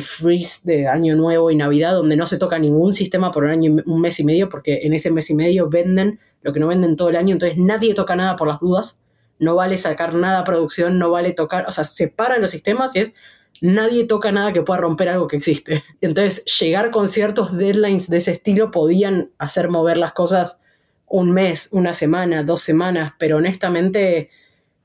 [0.00, 3.76] freeze de Año Nuevo y Navidad, donde no se toca ningún sistema por un año,
[3.86, 6.96] un mes y medio, porque en ese mes y medio venden lo que no venden
[6.96, 9.00] todo el año, entonces nadie toca nada por las dudas,
[9.38, 13.00] no vale sacar nada a producción, no vale tocar, o sea, separan los sistemas y
[13.00, 13.12] es
[13.60, 15.84] nadie toca nada que pueda romper algo que existe.
[16.00, 20.60] Entonces, llegar con ciertos deadlines de ese estilo podían hacer mover las cosas
[21.06, 24.30] un mes, una semana, dos semanas, pero honestamente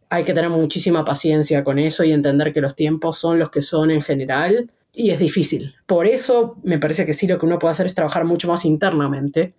[0.10, 3.62] hay que tener muchísima paciencia con eso y entender que los tiempos son los que
[3.62, 5.76] son en general y es difícil.
[5.86, 8.66] Por eso me parece que sí lo que uno puede hacer es trabajar mucho más
[8.66, 9.54] internamente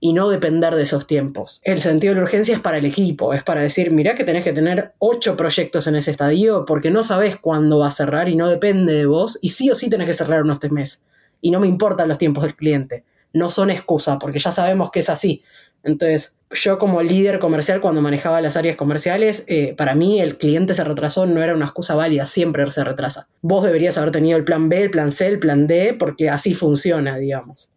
[0.00, 1.60] y no depender de esos tiempos.
[1.62, 4.42] El sentido de la urgencia es para el equipo, es para decir, mirá que tenés
[4.42, 8.34] que tener ocho proyectos en ese estadio porque no sabes cuándo va a cerrar y
[8.34, 11.04] no depende de vos y sí o sí tenés que cerrar unos tres meses.
[11.42, 15.00] Y no me importan los tiempos del cliente, no son excusa porque ya sabemos que
[15.00, 15.42] es así.
[15.82, 20.74] Entonces, yo como líder comercial, cuando manejaba las áreas comerciales, eh, para mí el cliente
[20.74, 23.28] se retrasó no era una excusa válida, siempre se retrasa.
[23.40, 26.54] Vos deberías haber tenido el plan B, el plan C, el plan D, porque así
[26.54, 27.70] funciona, digamos.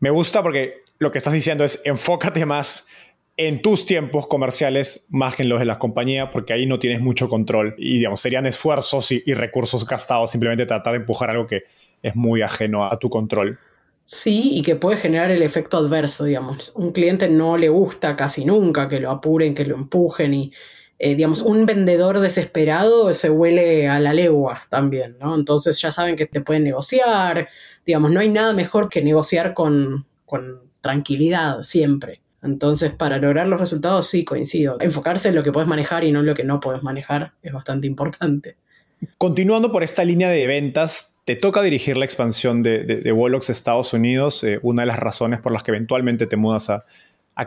[0.00, 2.88] Me gusta porque lo que estás diciendo es enfócate más
[3.36, 7.00] en tus tiempos comerciales más que en los de las compañías, porque ahí no tienes
[7.00, 11.64] mucho control y, digamos, serían esfuerzos y, recursos gastados simplemente tratar de empujar algo que
[12.02, 13.58] es muy ajeno a tu control.
[14.04, 16.72] Sí, y que puede generar el efecto adverso, digamos.
[16.76, 20.52] Un cliente no le gusta casi nunca que lo apuren, que lo empujen y,
[20.98, 25.34] eh, digamos, un vendedor desesperado se huele a la legua también, ¿no?
[25.34, 27.48] Entonces ya saben que te pueden negociar,
[27.84, 32.20] digamos, no hay nada mejor que negociar con, con tranquilidad siempre.
[32.42, 34.76] Entonces, para lograr los resultados, sí, coincido.
[34.80, 37.52] Enfocarse en lo que puedes manejar y no en lo que no puedes manejar es
[37.52, 38.56] bastante importante.
[39.18, 44.44] Continuando por esta línea de ventas, te toca dirigir la expansión de, de, Estados Unidos,
[44.44, 46.84] eh, una de las razones por las que eventualmente te mudas a,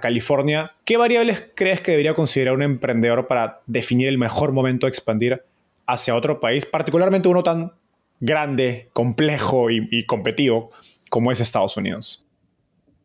[0.02, 0.74] California.
[0.86, 5.42] ¿Qué variables crees que debería considerar un emprendedor para definir el mejor momento de expandir
[5.88, 7.74] hacia otro país, particularmente uno tan
[8.20, 10.70] grande, complejo y, y competitivo
[11.10, 12.29] como es Estados Unidos?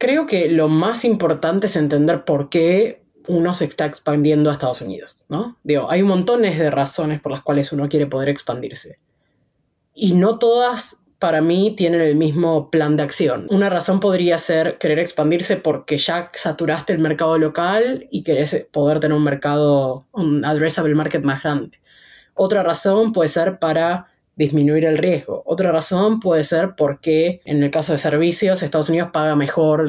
[0.05, 4.82] Creo que lo más importante es entender por qué uno se está expandiendo a Estados
[4.82, 5.57] Unidos, ¿no?
[5.62, 8.98] Digo, hay montones de razones por las cuales uno quiere poder expandirse.
[9.94, 13.46] Y no todas, para mí, tienen el mismo plan de acción.
[13.48, 19.00] Una razón podría ser querer expandirse porque ya saturaste el mercado local y querés poder
[19.00, 21.80] tener un mercado, un addressable market más grande.
[22.34, 25.43] Otra razón puede ser para disminuir el riesgo.
[25.47, 29.89] Otra razón puede ser porque en el caso de servicios Estados Unidos paga mejor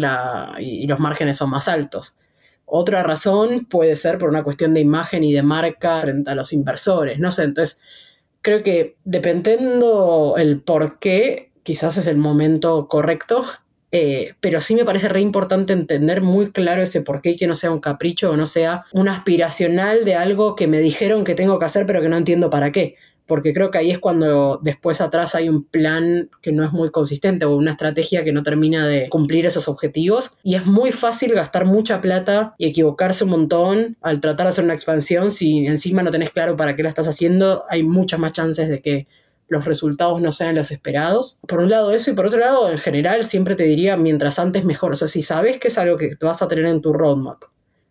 [0.60, 2.18] y los márgenes son más altos.
[2.66, 6.52] Otra razón puede ser por una cuestión de imagen y de marca frente a los
[6.52, 7.80] inversores, no sé, entonces
[8.42, 13.46] creo que dependiendo el por qué, quizás es el momento correcto,
[13.92, 17.48] eh, pero sí me parece re importante entender muy claro ese por qué y que
[17.48, 21.36] no sea un capricho o no sea un aspiracional de algo que me dijeron que
[21.36, 22.96] tengo que hacer pero que no entiendo para qué
[23.28, 26.90] porque creo que ahí es cuando después atrás hay un plan que no es muy
[26.90, 30.38] consistente o una estrategia que no termina de cumplir esos objetivos.
[30.44, 34.64] Y es muy fácil gastar mucha plata y equivocarse un montón al tratar de hacer
[34.64, 37.64] una expansión si encima no tenés claro para qué la estás haciendo.
[37.70, 39.08] Hay muchas más chances de que
[39.48, 41.40] los resultados no sean los esperados.
[41.48, 44.66] Por un lado eso y por otro lado en general siempre te diría mientras antes
[44.66, 47.44] mejor, o sea si sabes que es algo que vas a tener en tu roadmap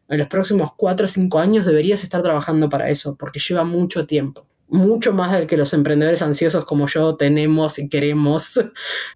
[0.08, 4.06] en los próximos 4 o 5 años deberías estar trabajando para eso porque lleva mucho
[4.06, 8.60] tiempo mucho más del que los emprendedores ansiosos como yo tenemos y queremos.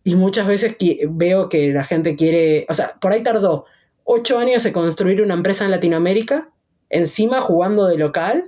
[0.05, 0.77] Y muchas veces
[1.09, 3.67] veo que la gente quiere, o sea, por ahí tardó
[4.05, 6.51] ocho años en construir una empresa en Latinoamérica,
[6.89, 8.45] encima jugando de local,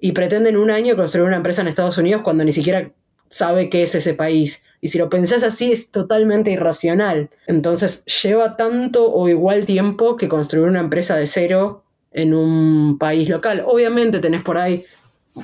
[0.00, 2.90] y pretenden un año construir una empresa en Estados Unidos cuando ni siquiera
[3.28, 4.64] sabe qué es ese país.
[4.80, 7.30] Y si lo pensás así es totalmente irracional.
[7.46, 13.28] Entonces lleva tanto o igual tiempo que construir una empresa de cero en un país
[13.28, 13.62] local.
[13.64, 14.84] Obviamente tenés por ahí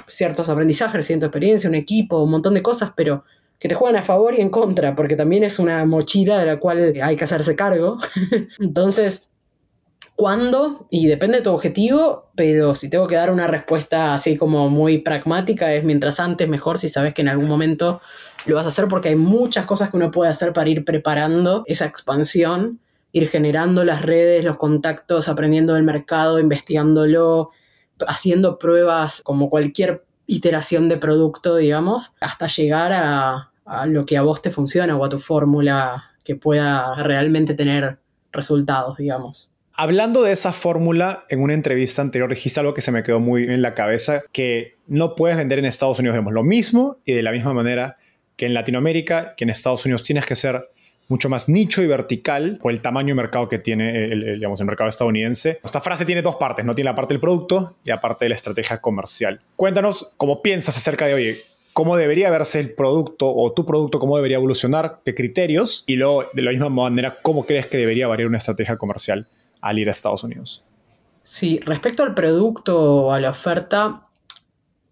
[0.07, 3.25] ciertos aprendizajes, cierta experiencia, un equipo, un montón de cosas, pero
[3.59, 6.59] que te juegan a favor y en contra, porque también es una mochila de la
[6.59, 7.99] cual hay que hacerse cargo.
[8.61, 9.29] Entonces,
[10.15, 10.87] ¿cuándo?
[10.91, 14.99] Y depende de tu objetivo, pero si tengo que dar una respuesta así como muy
[14.99, 18.01] pragmática, es mientras antes mejor si sabes que en algún momento
[18.47, 21.65] lo vas a hacer, porque hay muchas cosas que uno puede hacer para ir preparando
[21.67, 22.81] esa expansión
[23.13, 27.51] ir generando las redes, los contactos, aprendiendo del mercado, investigándolo,
[28.07, 33.51] haciendo pruebas como cualquier iteración de producto, digamos, hasta llegar a,
[33.87, 37.99] lo que a vos te funciona o a tu fórmula que pueda realmente tener
[38.33, 39.53] resultados, digamos.
[39.75, 43.45] Hablando de esa fórmula, en una entrevista anterior dijiste algo que se me quedó muy
[43.45, 47.23] en la cabeza, que no puedes vender en Estados Unidos, digamos, lo mismo y de
[47.23, 47.95] la misma manera
[48.37, 50.71] que en Latinoamérica, que en Estados Unidos tienes que ser
[51.09, 54.67] mucho más nicho y vertical por el tamaño de mercado que tiene el, digamos, el
[54.67, 55.59] mercado estadounidense.
[55.65, 58.29] Esta frase tiene dos partes, no tiene la parte del producto y la parte de
[58.31, 59.41] la estrategia comercial.
[59.57, 61.39] Cuéntanos cómo piensas acerca de, oye,
[61.73, 66.25] cómo debería verse el producto o tu producto, cómo debería evolucionar, qué criterios y luego
[66.33, 69.27] de la misma manera, cómo crees que debería variar una estrategia comercial
[69.61, 70.65] al ir a Estados Unidos.
[71.23, 74.09] Sí, respecto al producto o a la oferta,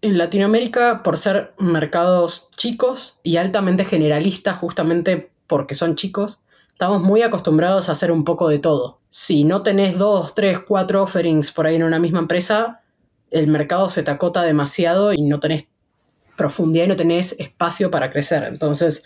[0.01, 7.23] en Latinoamérica, por ser mercados chicos y altamente generalistas, justamente porque son chicos, estamos muy
[7.23, 8.99] acostumbrados a hacer un poco de todo.
[9.09, 12.81] Si no tenés dos, tres, cuatro offerings por ahí en una misma empresa,
[13.31, 15.69] el mercado se te acota demasiado y no tenés
[16.35, 18.43] profundidad y no tenés espacio para crecer.
[18.43, 19.03] Entonces,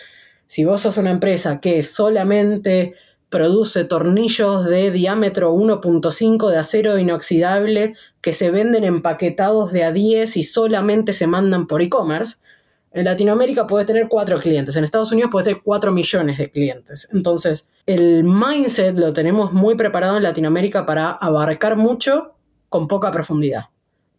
[0.47, 2.93] si vos sos una empresa que solamente
[3.29, 10.35] produce tornillos de diámetro 1.5 de acero inoxidable que se venden empaquetados de a 10
[10.35, 12.39] y solamente se mandan por e-commerce,
[12.93, 17.07] en Latinoamérica puedes tener cuatro clientes, en Estados Unidos puedes tener 4 millones de clientes.
[17.13, 22.35] Entonces, el mindset lo tenemos muy preparado en Latinoamérica para abarcar mucho
[22.67, 23.65] con poca profundidad.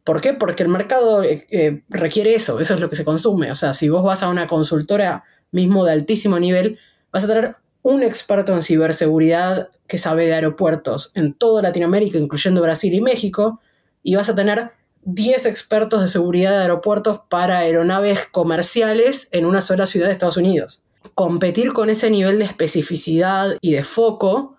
[0.04, 0.32] ¿Por qué?
[0.32, 3.50] Porque el mercado eh, eh, requiere eso, eso es lo que se consume.
[3.50, 6.78] O sea, si vos vas a una consultora mismo de altísimo nivel,
[7.12, 12.62] vas a tener un experto en ciberseguridad que sabe de aeropuertos en toda Latinoamérica, incluyendo
[12.62, 13.60] Brasil y México,
[14.02, 14.70] y vas a tener
[15.04, 20.36] 10 expertos de seguridad de aeropuertos para aeronaves comerciales en una sola ciudad de Estados
[20.36, 20.84] Unidos.
[21.14, 24.56] Competir con ese nivel de especificidad y de foco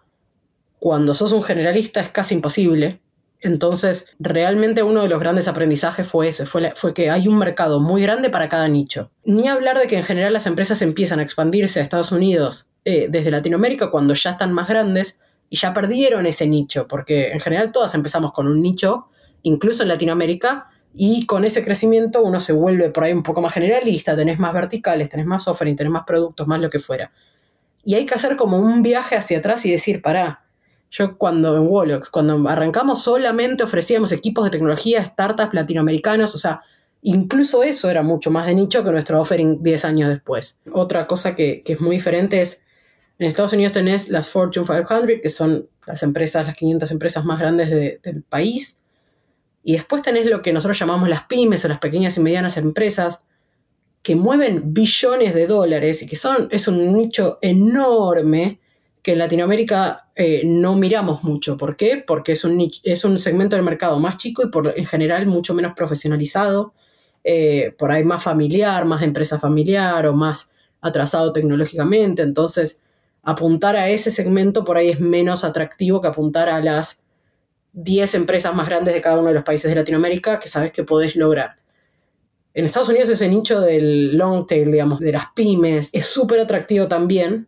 [0.79, 2.99] cuando sos un generalista es casi imposible.
[3.39, 8.01] Entonces, realmente uno de los grandes aprendizajes fue ese, fue, que hay un mercado muy
[8.01, 9.09] grande para cada nicho.
[9.23, 13.07] Ni hablar de que en general las empresas empiezan a expandirse a Estados Unidos eh,
[13.09, 15.19] desde Latinoamérica cuando ya están más grandes
[15.49, 19.07] y ya perdieron ese nicho, porque en general todas empezamos con un nicho
[19.43, 23.53] incluso en Latinoamérica, y con ese crecimiento uno se vuelve por ahí un poco más
[23.53, 27.11] generalista, tenés más verticales, tenés más offering, tenés más productos, más lo que fuera.
[27.83, 30.43] Y hay que hacer como un viaje hacia atrás y decir, pará,
[30.91, 36.61] yo cuando en Wolox, cuando arrancamos solamente ofrecíamos equipos de tecnología, startups latinoamericanos, o sea,
[37.01, 40.59] incluso eso era mucho más de nicho que nuestro offering 10 años después.
[40.71, 42.63] Otra cosa que, es muy diferente es,
[43.17, 47.39] en Estados Unidos tenés las Fortune 500, que son las empresas, las 500 empresas más
[47.39, 47.69] grandes
[48.01, 48.82] del país,
[49.63, 53.21] y después tenés lo que nosotros llamamos las pymes o las pequeñas y medianas empresas
[54.01, 58.59] que mueven billones de dólares y que son, es un nicho enorme
[59.01, 61.57] que en Latinoamérica eh, no miramos mucho.
[61.57, 62.03] ¿Por qué?
[62.05, 65.53] Porque es un, es un segmento del mercado más chico y por, en general mucho
[65.53, 66.73] menos profesionalizado,
[67.23, 70.51] eh, por ahí más familiar, más de empresa familiar o más
[70.81, 72.21] atrasado tecnológicamente.
[72.21, 72.81] Entonces,
[73.23, 77.02] apuntar a ese segmento por ahí es menos atractivo que apuntar a las
[77.73, 80.83] 10 empresas más grandes de cada uno de los países de Latinoamérica que sabes que
[80.83, 81.57] podés lograr.
[82.53, 86.87] En Estados Unidos ese nicho del long tail, digamos, de las pymes, es súper atractivo
[86.87, 87.47] también.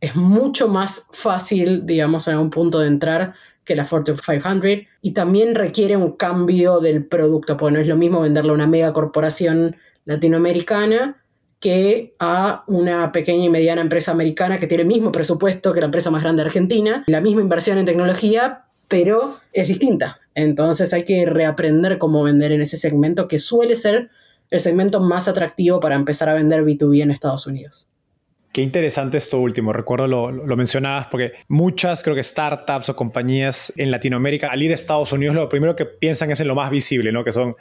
[0.00, 3.34] Es mucho más fácil, digamos, en algún punto de entrar
[3.64, 7.96] que la Fortune 500 y también requiere un cambio del producto, porque no es lo
[7.96, 11.22] mismo venderle a una mega corporación latinoamericana
[11.60, 15.86] que a una pequeña y mediana empresa americana que tiene el mismo presupuesto que la
[15.86, 20.18] empresa más grande de Argentina, la misma inversión en tecnología, pero es distinta.
[20.34, 24.10] Entonces hay que reaprender cómo vender en ese segmento que suele ser
[24.50, 27.88] el segmento más atractivo para empezar a vender B2B en Estados Unidos.
[28.52, 29.72] Qué interesante esto último.
[29.72, 34.72] Recuerdo lo, lo, mencionabas porque muchas, creo que startups o compañías en Latinoamérica, al ir
[34.72, 37.22] a Estados Unidos, lo primero que piensan es en lo más visible, ¿no?
[37.22, 37.54] Que son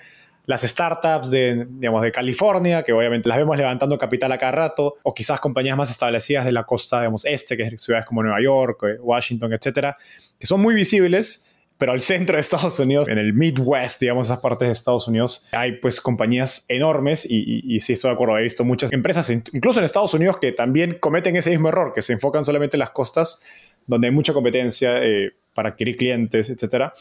[0.49, 4.95] las startups de, digamos, de California, que obviamente las vemos levantando capital a cada rato,
[5.03, 8.41] o quizás compañías más establecidas de la costa, digamos, este, que es ciudades como Nueva
[8.41, 9.95] York, eh, Washington, etcétera,
[10.39, 11.47] que son muy visibles,
[11.77, 15.47] pero al centro de Estados Unidos, en el Midwest, digamos, esas partes de Estados Unidos,
[15.51, 19.77] hay pues compañías enormes y, y, sí estoy de acuerdo, he visto muchas empresas, incluso
[19.77, 22.89] en Estados Unidos, que también cometen ese mismo error, que se enfocan solamente en las
[22.89, 23.43] costas,
[23.85, 26.91] donde hay mucha competencia eh, para adquirir clientes, etcétera,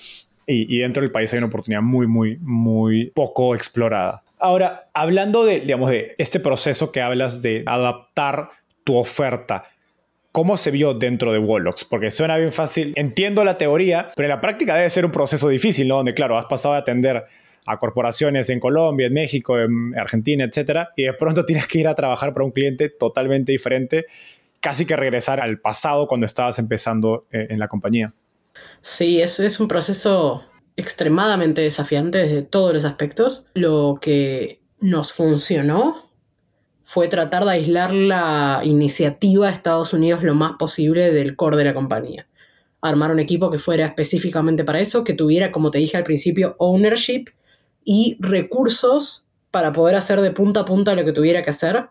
[0.50, 4.22] y, dentro del país hay una oportunidad muy, muy, muy poco explorada.
[4.38, 8.48] Ahora, hablando de, digamos, de este proceso que hablas de adaptar
[8.82, 9.64] tu oferta,
[10.32, 11.84] ¿cómo se vio dentro de Wolox?
[11.84, 15.48] Porque suena bien fácil, entiendo la teoría, pero en la práctica debe ser un proceso
[15.50, 15.96] difícil, ¿no?
[15.96, 17.26] Donde, claro, has pasado a atender
[17.66, 21.88] a corporaciones en Colombia, en México, en Argentina, etcétera, y de pronto tienes que ir
[21.88, 24.06] a trabajar para un cliente totalmente diferente
[24.60, 28.14] casi que regresar al pasado cuando estabas empezando eh, en la compañía.
[28.90, 33.46] Sí, es, es un proceso extremadamente desafiante desde todos los aspectos.
[33.52, 36.10] Lo que nos funcionó
[36.84, 41.64] fue tratar de aislar la iniciativa de Estados Unidos lo más posible del core de
[41.64, 42.28] la compañía.
[42.80, 46.56] Armar un equipo que fuera específicamente para eso, que tuviera, como te dije al principio,
[46.58, 47.26] ownership
[47.84, 51.90] y recursos para poder hacer de punta a punta lo que tuviera que hacer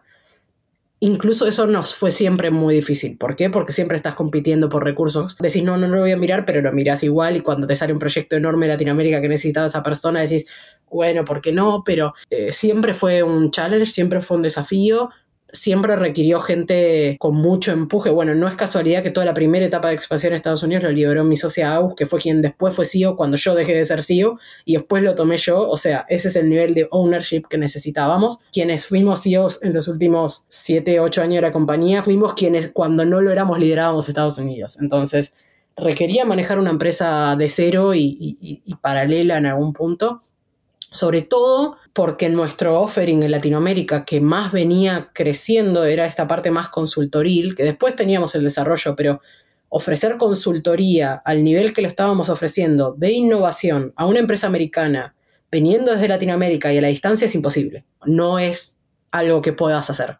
[0.99, 3.17] Incluso eso nos fue siempre muy difícil.
[3.17, 3.51] ¿Por qué?
[3.51, 5.37] Porque siempre estás compitiendo por recursos.
[5.37, 7.75] Decís, no, no, no lo voy a mirar, pero lo mirás igual y cuando te
[7.75, 10.47] sale un proyecto enorme en Latinoamérica que necesitaba esa persona, decís,
[10.89, 11.83] bueno, ¿por qué no?
[11.85, 15.09] Pero eh, siempre fue un challenge, siempre fue un desafío
[15.51, 18.09] siempre requirió gente con mucho empuje.
[18.09, 20.91] Bueno, no es casualidad que toda la primera etapa de expansión en Estados Unidos lo
[20.91, 24.03] lideró mi socia Aus, que fue quien después fue CEO cuando yo dejé de ser
[24.03, 25.69] CEO y después lo tomé yo.
[25.69, 28.39] O sea, ese es el nivel de ownership que necesitábamos.
[28.51, 33.05] Quienes fuimos CEOs en los últimos 7, 8 años de la compañía, fuimos quienes cuando
[33.05, 34.77] no lo éramos liderábamos Estados Unidos.
[34.81, 35.35] Entonces,
[35.75, 40.19] requería manejar una empresa de cero y paralela en algún punto
[40.91, 46.69] sobre todo porque nuestro offering en Latinoamérica que más venía creciendo era esta parte más
[46.69, 49.19] consultoril, que después teníamos el desarrollo, pero
[49.69, 55.15] ofrecer consultoría al nivel que lo estábamos ofreciendo de innovación a una empresa americana
[55.51, 57.83] viniendo desde Latinoamérica y a la distancia es imposible.
[58.05, 58.77] No es
[59.09, 60.19] algo que puedas hacer.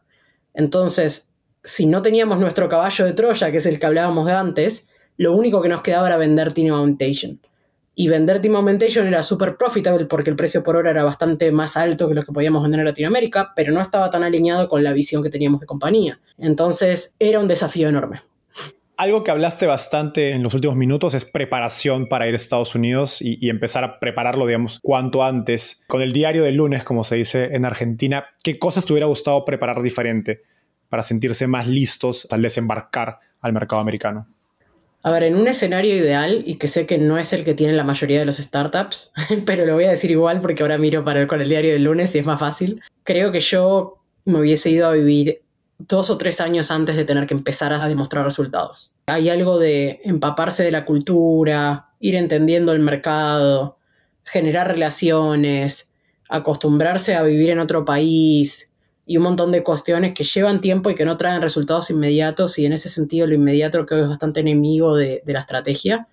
[0.56, 1.32] Entonces,
[1.64, 5.36] si no teníamos nuestro caballo de Troya, que es el que hablábamos de antes, lo
[5.36, 7.40] único que nos quedaba era vender Team Augmentation
[8.00, 11.76] y vender Team Augmentation era súper profitable porque el precio por hora era bastante más
[11.76, 14.94] alto que lo que podíamos vender en Latinoamérica, pero no estaba tan alineado con la
[14.94, 16.20] visión que teníamos de compañía.
[16.38, 18.22] Entonces era un desafío enorme.
[18.98, 23.20] Algo que hablaste bastante en los últimos minutos es preparación para ir a Estados Unidos
[23.20, 25.84] y, y, empezar a prepararlo, digamos, cuanto antes.
[25.88, 29.44] Con el diario del lunes, como se dice en Argentina, ¿qué cosas te hubiera gustado
[29.44, 30.44] preparar diferente
[30.88, 34.28] para sentirse más listos al desembarcar al mercado americano?
[35.08, 37.78] A ver, en un escenario ideal, y que sé que no es el que tienen
[37.78, 39.14] la mayoría de los startups,
[39.46, 41.86] pero lo voy a decir igual porque ahora miro para el, con el diario del
[41.86, 45.44] lunes y es más fácil, creo que yo me hubiese ido a vivir
[45.78, 48.92] dos o tres años antes de tener que empezar a demostrar resultados.
[49.06, 53.78] Hay algo de empaparse de la cultura, ir entendiendo el mercado,
[54.26, 55.90] generar relaciones,
[56.28, 58.74] acostumbrarse a vivir en otro país,
[59.08, 62.66] y un montón de cuestiones que llevan tiempo y que no traen resultados inmediatos y
[62.66, 66.08] en ese sentido lo inmediato creo que es bastante enemigo de, la estrategia.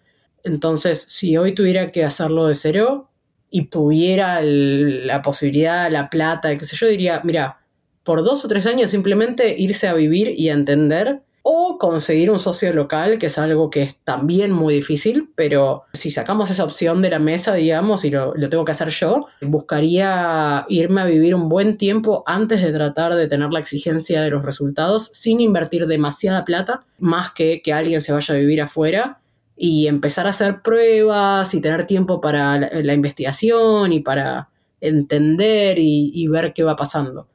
[0.45, 3.11] Entonces, si hoy tuviera que hacerlo de cero
[3.51, 7.59] y tuviera la posibilidad, la plata, qué sé yo, diría, mira,
[8.05, 12.39] por dos o tres años simplemente irse a vivir y a entender o conseguir un
[12.39, 17.03] socio local, que es algo que es también muy difícil, pero si sacamos esa opción
[17.03, 21.51] de la mesa, digamos, y lo, tengo que hacer yo, buscaría irme a vivir un
[21.51, 26.47] buen tiempo antes de tratar de tener la exigencia de los resultados, sin invertir demasiada
[26.47, 29.21] plata, más que que alguien se vaya a vivir afuera
[29.55, 34.49] y empezar a hacer pruebas y tener tiempo para la, investigación y para
[34.81, 37.29] entender y ver qué va pasando.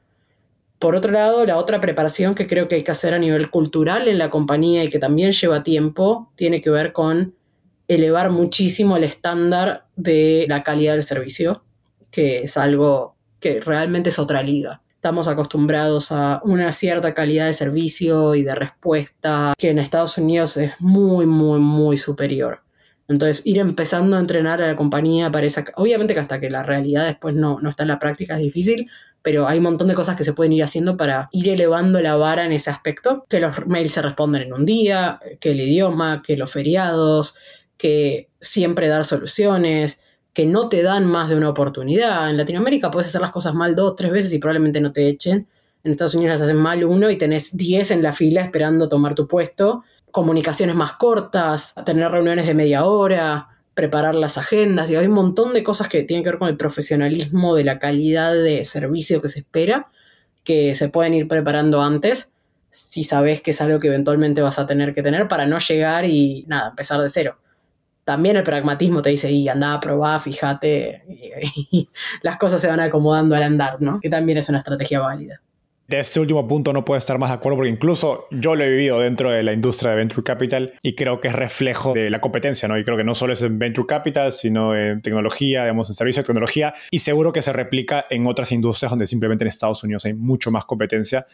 [0.80, 4.08] Por otro lado, la otra preparación que creo que hay que hacer a nivel cultural
[4.08, 7.34] en la compañía y que también lleva tiempo, tiene que ver con
[7.86, 11.64] elevar muchísimo el estándar de la calidad del servicio,
[12.10, 14.80] que es algo que realmente es otra liga.
[14.94, 20.56] Estamos acostumbrados a una cierta calidad de servicio y de respuesta que en Estados Unidos
[20.56, 22.62] es muy, muy, muy superior.
[23.10, 25.64] Entonces, ir empezando a entrenar a la compañía parece...
[25.74, 28.88] Obviamente que hasta que la realidad después no, no está en la práctica es difícil,
[29.20, 32.14] pero hay un montón de cosas que se pueden ir haciendo para ir elevando la
[32.14, 36.22] vara en ese aspecto, que los mails se responden en un día, que el idioma,
[36.24, 37.36] que los feriados,
[37.76, 40.00] que siempre dar soluciones,
[40.32, 42.30] que no te dan más de una oportunidad.
[42.30, 45.48] En Latinoamérica puedes hacer las cosas mal dos, tres veces y probablemente no te echen.
[45.82, 49.16] En Estados Unidos las hacen mal uno y tenés diez en la fila esperando tomar
[49.16, 49.82] tu puesto.
[50.10, 55.54] Comunicaciones más cortas, tener reuniones de media hora, preparar las agendas y hay un montón
[55.54, 59.28] de cosas que tienen que ver con el profesionalismo de la calidad de servicio que
[59.28, 59.88] se espera,
[60.44, 62.32] que se pueden ir preparando antes
[62.70, 66.04] si sabes que es algo que eventualmente vas a tener que tener para no llegar
[66.04, 67.38] y nada, empezar de cero.
[68.04, 71.04] También el pragmatismo te dice, y anda a probar, fíjate,
[71.72, 71.88] y
[72.22, 74.00] las cosas se van acomodando al andar, ¿no?
[74.00, 75.40] Que también es una estrategia válida
[75.90, 78.70] de este último punto no puedo estar más de acuerdo porque incluso yo lo he
[78.70, 82.20] vivido dentro de la industria de Venture Capital y creo que es reflejo de la
[82.20, 82.78] competencia, ¿no?
[82.78, 86.24] Y creo que no solo es en Venture Capital, sino en tecnología, digamos, en servicios
[86.24, 90.04] de tecnología y seguro que se replica en otras industrias donde simplemente en Estados Unidos
[90.04, 91.26] hay mucho más competencia.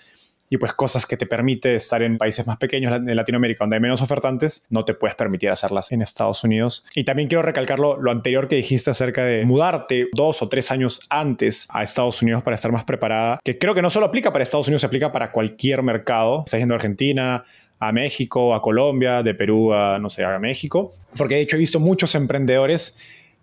[0.48, 3.80] Y pues cosas que te permite estar en países más pequeños de Latinoamérica donde hay
[3.80, 6.86] menos ofertantes, no te puedes permitir hacerlas en Estados Unidos.
[6.94, 11.00] Y también quiero recalcar lo, anterior que dijiste acerca de mudarte dos o tres años
[11.10, 14.42] antes a Estados Unidos para estar más preparada, que creo que no solo aplica para
[14.42, 16.44] Estados Unidos, se aplica para cualquier mercado.
[16.46, 17.44] Estás yendo a Argentina,
[17.78, 20.92] a México, a Colombia, de Perú a, no sé, a México.
[21.16, 22.96] Porque de hecho he visto muchos emprendedores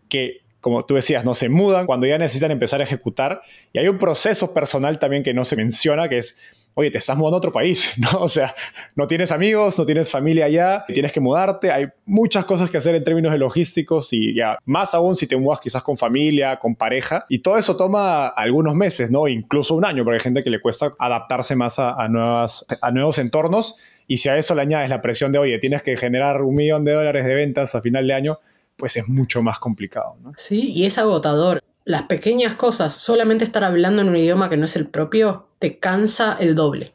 [0.10, 3.42] que como tú decías, no se mudan cuando ya necesitan empezar a ejecutar.
[3.74, 6.38] Y hay un proceso personal también que no se menciona, que es
[6.76, 8.22] oye, te estás mudando a otro país, ¿no?
[8.22, 8.54] O sea,
[8.96, 12.96] no tienes amigos, no tienes familia allá, tienes que mudarte, hay muchas cosas que hacer
[12.96, 16.76] en términos de logísticos y ya, más aún si te mudas quizás con familia, con
[16.76, 19.28] pareja, y todo eso toma algunos meses, ¿no?
[19.28, 23.18] Incluso un año, porque hay gente que le cuesta adaptarse más a, nuevas, a nuevos
[23.20, 26.56] entornos, y si a eso le añades la presión de, oye, tienes que generar un
[26.56, 28.40] millón de dólares de ventas a final de año,
[28.76, 30.34] pues es mucho más complicado, ¿no?
[30.38, 34.66] Sí, y es agotador las pequeñas cosas, solamente estar hablando en un idioma que no
[34.66, 36.94] es el propio, te cansa el doble.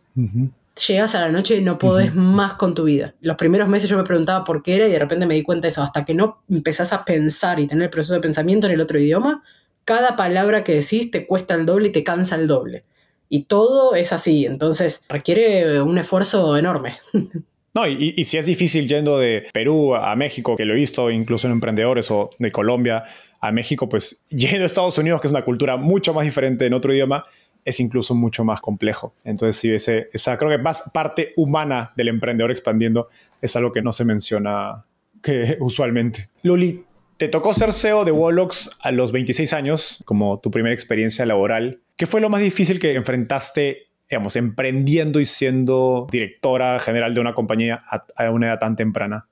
[0.87, 3.15] Llegas a la noche y no podés más con tu vida.
[3.21, 5.67] Los primeros meses yo me preguntaba por qué era y de repente me di cuenta
[5.67, 5.83] de eso.
[5.83, 8.99] Hasta que no empezás a pensar y tener el proceso de pensamiento en el otro
[8.99, 9.43] idioma,
[9.85, 12.85] cada palabra que decís te cuesta el doble y te cansa el doble.
[13.29, 16.97] Y todo es así, entonces requiere un esfuerzo enorme.
[17.75, 21.11] No, y, y, si es difícil yendo de Perú a México, que lo he visto
[21.13, 23.05] incluso en emprendedores, o de Colombia
[23.41, 26.75] a México, pues yendo a Estados Unidos, que es una cultura mucho más diferente en
[26.75, 27.25] otro idioma,
[27.65, 29.15] es incluso mucho más complejo.
[29.25, 33.09] Entonces, sí, ese, esa creo que más parte humana del emprendedor expandiendo
[33.43, 34.85] es algo que no se menciona
[35.23, 36.31] que, usualmente.
[36.43, 36.85] Luli,
[37.19, 41.81] te tocó ser CEO de Wolox a los 26 años, como tu primera experiencia laboral.
[41.97, 47.35] ¿Qué fue lo más difícil que enfrentaste, digamos, emprendiendo y siendo directora general de una
[47.35, 49.27] compañía a, a una edad tan temprana?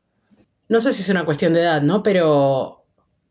[0.68, 2.02] No sé si es una cuestión de edad, ¿no?
[2.02, 2.85] Pero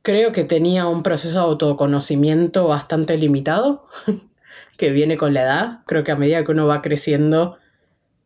[0.06, 3.88] creo que tenía un proceso de autoconocimiento bastante limitado,
[4.78, 5.80] que viene con la edad.
[5.88, 7.58] Creo que a medida que uno va creciendo,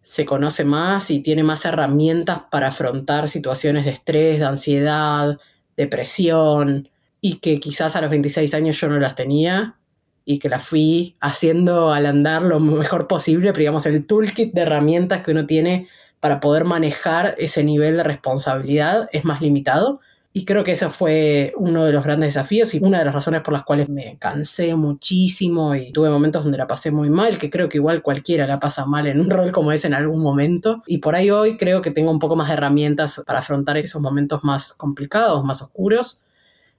[0.03, 5.37] se conoce más y tiene más herramientas para afrontar situaciones de estrés, de ansiedad,
[5.77, 6.89] depresión,
[7.21, 9.77] y que quizás a los 26 años yo no las tenía
[10.25, 14.61] y que las fui haciendo al andar lo mejor posible, pero digamos el toolkit de
[14.61, 15.87] herramientas que uno tiene
[16.19, 20.01] para poder manejar ese nivel de responsabilidad es más limitado
[20.31, 23.41] y creo que eso fue uno de los grandes desafíos y una de las razones
[23.41, 27.49] por las cuales me cansé muchísimo y tuve momentos donde la pasé muy mal, que
[27.49, 30.83] creo que igual cualquiera la pasa mal en un rol como ese en algún momento.
[30.85, 34.01] Y por ahí hoy creo que tengo un poco más de herramientas para afrontar esos
[34.01, 36.23] momentos más complicados, más oscuros.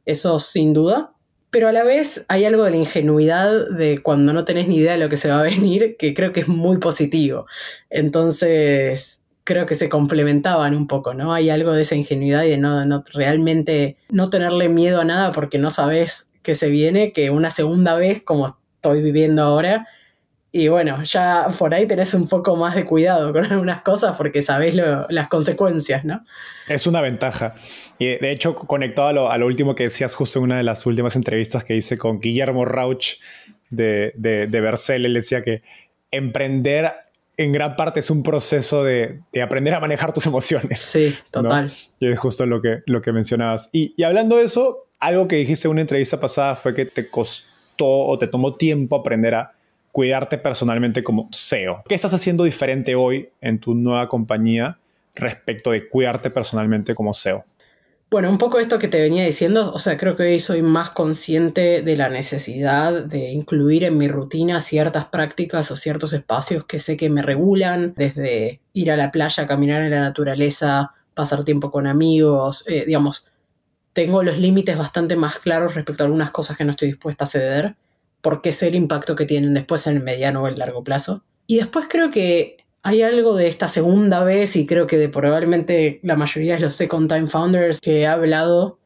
[0.06, 1.12] Eso sin duda.
[1.50, 4.92] Pero a la vez hay algo de la ingenuidad de cuando no tenés ni idea
[4.92, 7.46] de lo que se va a venir, que creo que es muy positivo.
[7.90, 9.19] Entonces,
[9.50, 11.34] creo que se complementaban un poco, ¿no?
[11.34, 15.32] Hay algo de esa ingenuidad y de no, no realmente no tenerle miedo a nada
[15.32, 19.88] porque no sabes qué se viene, que una segunda vez, como estoy viviendo ahora,
[20.52, 24.40] y bueno, ya por ahí tenés un poco más de cuidado con algunas cosas porque
[24.40, 26.24] sabés las consecuencias, ¿no?
[26.68, 27.54] Es una ventaja.
[27.98, 30.62] Y de hecho, conectado a lo, a lo, último que decías justo en una de
[30.62, 33.16] las últimas entrevistas que hice con Guillermo Rauch
[33.70, 35.62] de, de, de Bercel, él decía que
[36.12, 36.92] emprender
[37.40, 40.78] en gran parte es un proceso de, aprender a manejar tus emociones.
[40.78, 41.70] Sí, total.
[41.98, 43.70] Y es justo lo que, lo que mencionabas.
[43.72, 47.86] Y, hablando de eso, algo que dijiste en una entrevista pasada fue que te costó
[47.86, 49.52] o te tomó tiempo aprender a
[49.90, 51.82] cuidarte personalmente como CEO.
[51.88, 54.78] ¿Qué estás haciendo diferente hoy en tu nueva compañía
[55.14, 57.46] respecto de cuidarte personalmente como CEO?
[58.10, 60.90] Bueno, un poco esto que te venía diciendo, o sea, creo que hoy soy más
[60.90, 66.80] consciente de la necesidad de incluir en mi rutina ciertas prácticas o ciertos espacios que
[66.80, 71.70] sé que me regulan, desde ir a la playa, caminar en la naturaleza, pasar tiempo
[71.70, 73.32] con amigos, eh, digamos,
[73.92, 77.28] tengo los límites bastante más claros respecto a algunas cosas que no estoy dispuesta a
[77.28, 77.76] ceder,
[78.22, 81.22] porque sé el impacto que tienen después en el mediano o el largo plazo.
[81.46, 86.00] Y después creo que hay algo de esta segunda vez, y creo que de probablemente
[86.02, 88.78] la mayoría de los Second Time Founders que he hablado,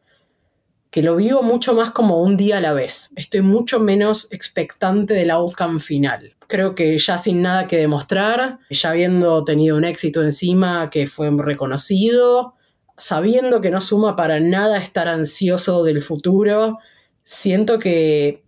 [0.90, 3.10] que lo vivo mucho más como un día a la vez.
[3.16, 6.36] Estoy mucho menos expectante del outcome final.
[6.46, 11.30] Creo que ya sin nada que demostrar, ya habiendo tenido un éxito encima que fue
[11.36, 12.54] reconocido,
[12.96, 16.78] sabiendo que no suma para nada estar ansioso del futuro,
[17.24, 18.44] siento que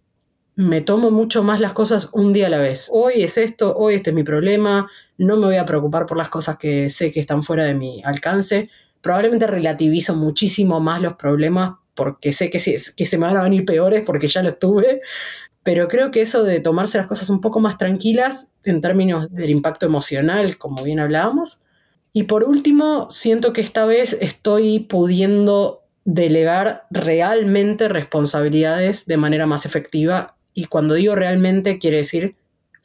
[0.54, 2.88] me tomo mucho más las cosas un día a la vez.
[2.92, 4.88] Hoy es esto, hoy este es mi problema,
[5.18, 8.02] no me voy a preocupar por las cosas que sé que están fuera de mi
[8.04, 8.70] alcance.
[9.00, 13.64] Probablemente relativizo muchísimo más los problemas porque sé que, que se me van a venir
[13.64, 15.00] peores porque ya los tuve.
[15.62, 19.50] Pero creo que eso de tomarse las cosas un poco más tranquilas en términos del
[19.50, 21.60] impacto emocional, como bien hablábamos.
[22.12, 29.66] Y por último, siento que esta vez estoy pudiendo delegar realmente responsabilidades de manera más
[29.66, 32.34] efectiva y cuando digo realmente, quiere decir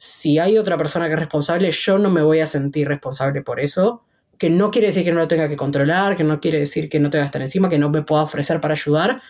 [0.04, 3.60] si hay otra persona que es responsable, yo no me voy a sentir responsable por
[3.60, 4.02] eso.
[4.36, 6.98] Que no quiere decir que no lo tenga que controlar, que no quiere decir que
[6.98, 9.22] no tenga que estar encima, que no me pueda ofrecer para ayudar,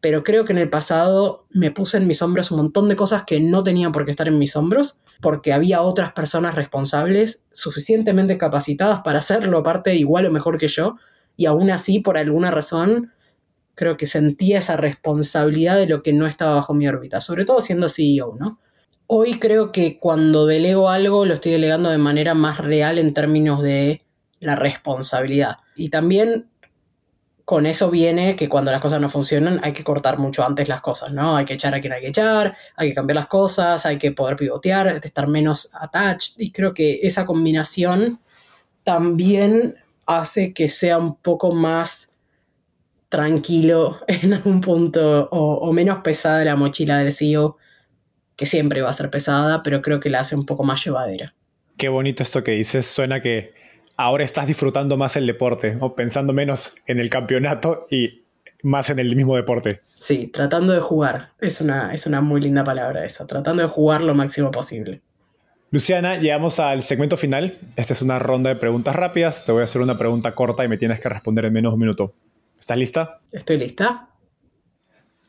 [0.00, 3.22] pero creo que en el pasado me puse en mis hombros un montón de cosas
[3.24, 8.36] que no tenían por qué estar en mis hombros, porque había otras personas responsables suficientemente
[8.36, 10.96] capacitadas para hacerlo, aparte igual o mejor que yo,
[11.36, 13.12] y aún así, por alguna razón,
[13.76, 17.60] creo que sentía esa responsabilidad de lo que no estaba bajo mi órbita, sobre todo
[17.60, 18.58] siendo CEO, ¿no?
[19.06, 23.62] Hoy creo que cuando delego algo lo estoy delegando de manera más real en términos
[23.62, 24.02] de
[24.40, 25.58] la responsabilidad.
[25.76, 26.48] Y también
[27.44, 30.80] con eso viene que cuando las cosas no funcionan hay que cortar mucho antes las
[30.80, 31.36] cosas, ¿no?
[31.36, 34.10] Hay que echar a quien hay que echar, hay que cambiar las cosas, hay que
[34.10, 36.40] poder pivotear, estar menos attached.
[36.40, 38.18] Y creo que esa combinación
[38.82, 39.76] también
[40.06, 42.10] hace que sea un poco más
[43.08, 47.58] tranquilo en algún punto o, menos pesada la mochila del CEO,
[48.36, 51.34] que siempre va a ser pesada, pero creo que la hace un poco más llevadera.
[51.76, 53.54] Qué bonito esto que dices, suena que
[53.96, 58.22] ahora estás disfrutando más el deporte, o pensando menos en el campeonato y
[58.62, 59.80] más en el mismo deporte.
[59.98, 61.32] Sí, tratando de jugar.
[61.40, 65.00] Es una, es una muy linda palabra esa, tratando de jugar lo máximo posible.
[65.70, 67.54] Luciana, llegamos al segmento final.
[67.76, 69.44] Esta es una ronda de preguntas rápidas.
[69.44, 71.74] Te voy a hacer una pregunta corta y me tienes que responder en menos de
[71.74, 72.14] un minuto.
[72.58, 73.20] ¿Estás lista?
[73.32, 74.08] Estoy lista.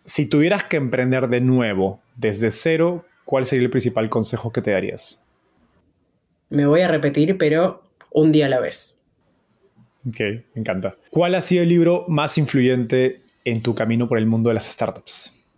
[0.08, 4.72] Si tuvieras que emprender de nuevo, desde cero, ¿cuál sería el principal consejo que te
[4.72, 5.22] darías?
[6.50, 8.98] Me voy a repetir, pero un día a la vez.
[10.08, 10.96] Ok, me encanta.
[11.10, 14.66] ¿Cuál ha sido el libro más influyente en tu camino por el mundo de las
[14.72, 15.52] startups?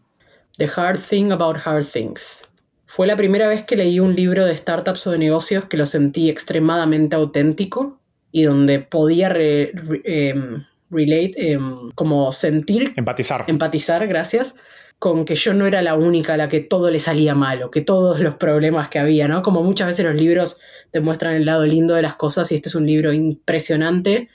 [0.58, 2.41] The Hard Thing About Hard Things.
[2.88, 5.86] Fue la primera vez que leí un libro de startups o de negocios que lo
[5.86, 8.00] sentí extremadamente auténtico
[8.32, 12.94] y donde podía em, relate, em, como sentir.
[12.96, 13.46] Empatizar.
[13.48, 14.56] Empatizar, gracias
[15.00, 17.80] con que yo no era la única a la que todo le salía malo, que
[17.80, 19.42] todos los problemas que había, ¿no?
[19.42, 20.60] Como muchas veces los libros
[20.92, 24.28] te muestran el lado lindo de las cosas y este es un libro impresionante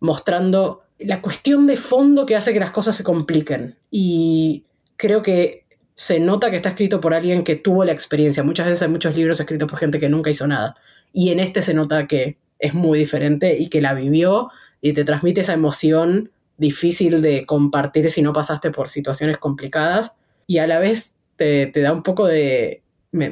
[0.00, 3.76] mostrando la cuestión de fondo que hace que las cosas se compliquen.
[3.90, 4.64] Y
[4.96, 8.42] creo que se nota que está escrito por alguien que tuvo la experiencia.
[8.42, 10.76] Muchas veces hay muchos libros escritos por gente que nunca hizo nada.
[11.12, 14.48] Y en este se nota que es muy diferente y que la vivió
[14.86, 20.16] y te transmite esa emoción difícil de compartir si no pasaste por situaciones complicadas
[20.46, 22.82] y a la vez te, da un poco de...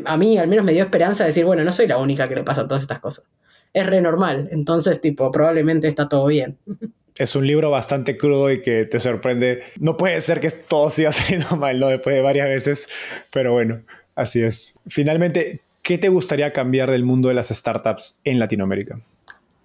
[0.04, 2.34] a mí al menos me dio esperanza de decir, bueno, no soy la única que
[2.34, 3.24] le pasa todas estas cosas.
[3.72, 6.58] Es re normal, entonces tipo, probablemente está todo bien.
[7.16, 9.62] Es un libro bastante crudo y que te sorprende.
[9.78, 11.86] No puede ser que todo siga saliendo mal, ¿no?
[11.86, 12.88] Después de varias veces,
[13.30, 13.82] pero bueno,
[14.16, 14.80] así es.
[14.88, 18.98] Finalmente, ¿qué te gustaría cambiar del mundo de las startups en Latinoamérica?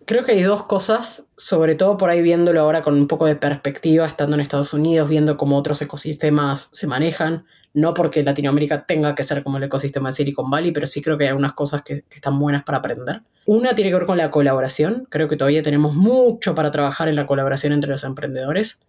[0.10, 3.36] Creo que hay dos cosas, sobre todo por ahí viéndolo ahora con un poco de
[3.36, 7.46] perspectiva, estando en Estados Unidos, viendo cómo otros ecosistemas se manejan.
[7.76, 11.16] No porque Latinoamérica tenga que ser como el ecosistema de Silicon Valley, pero sí creo
[11.16, 13.22] que hay algunas cosas que, que están buenas para aprender.
[13.46, 15.06] Una tiene que ver con la colaboración.
[15.12, 18.82] Creo que todavía tenemos mucho para trabajar en la colaboración entre los emprendedores.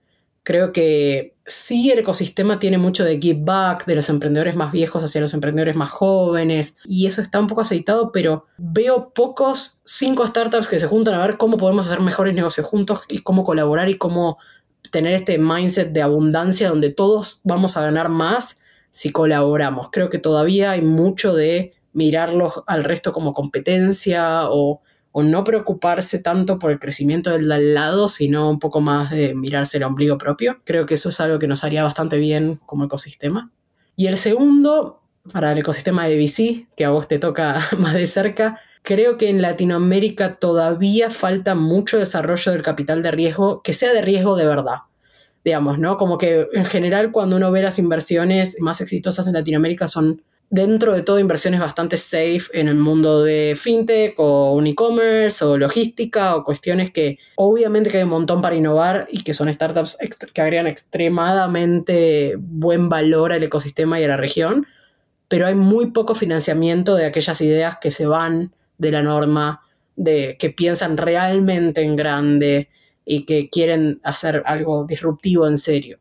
[0.43, 5.03] Creo que sí el ecosistema tiene mucho de give back de los emprendedores más viejos
[5.03, 10.27] hacia los emprendedores más jóvenes y eso está un poco aceitado, pero veo pocos cinco
[10.27, 13.89] startups que se juntan a ver cómo podemos hacer mejores negocios juntos y cómo colaborar
[13.91, 14.39] y cómo
[14.91, 18.61] tener este mindset de abundancia donde todos vamos a ganar más
[18.91, 19.89] si colaboramos.
[19.93, 24.81] Creo que todavía hay mucho de mirarlos al resto como competencia o
[25.13, 29.35] o no preocuparse tanto por el crecimiento del al lado, sino un poco más de
[29.35, 30.61] mirarse el ombligo propio.
[30.65, 33.51] Creo que eso es algo que nos haría bastante bien como ecosistema.
[33.97, 35.03] Y el segundo,
[35.33, 39.29] para el ecosistema de VC, que a vos te toca más de cerca, creo que
[39.29, 44.47] en Latinoamérica todavía falta mucho desarrollo del capital de riesgo que sea de riesgo de
[44.47, 44.79] verdad.
[45.45, 45.97] Digamos, ¿no?
[45.97, 50.93] Como que en general cuando uno ve las inversiones más exitosas en Latinoamérica son dentro
[50.93, 56.35] de todo inversiones bastante safe en el mundo de fintech o un e-commerce o logística
[56.35, 59.97] o cuestiones que obviamente que hay un montón para innovar y que son startups
[60.35, 64.67] que agregan extremadamente buen valor al ecosistema y a la región,
[65.29, 69.63] pero hay muy poco financiamiento de aquellas ideas que se van de la norma,
[69.95, 72.71] de que piensan realmente en grande
[73.05, 76.01] y que quieren hacer algo disruptivo en serio.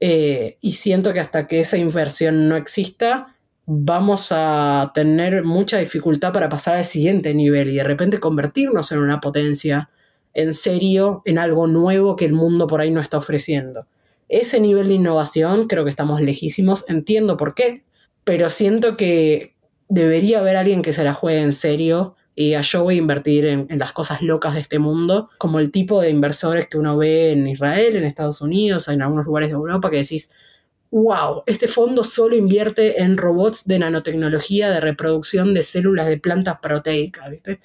[0.00, 3.31] Eh, y siento que hasta que esa inversión no exista,
[3.74, 8.98] vamos a tener mucha dificultad para pasar al siguiente nivel y de repente convertirnos en
[8.98, 9.88] una potencia
[10.34, 13.86] en serio, en algo nuevo que el mundo por ahí no está ofreciendo.
[14.28, 17.84] Ese nivel de innovación creo que estamos lejísimos, entiendo por qué,
[18.24, 19.56] pero siento que
[19.88, 23.46] debería haber alguien que se la juegue en serio y a yo voy a invertir
[23.46, 26.96] en, en, las cosas locas de este mundo, como el tipo de inversores que uno
[26.98, 30.30] ve en Israel, en Estados Unidos, en algunos lugares de Europa, que decís,
[30.92, 36.58] wow, este fondo solo invierte en robots de nanotecnología de reproducción de células de plantas
[36.60, 37.60] proteicas, ¿viste?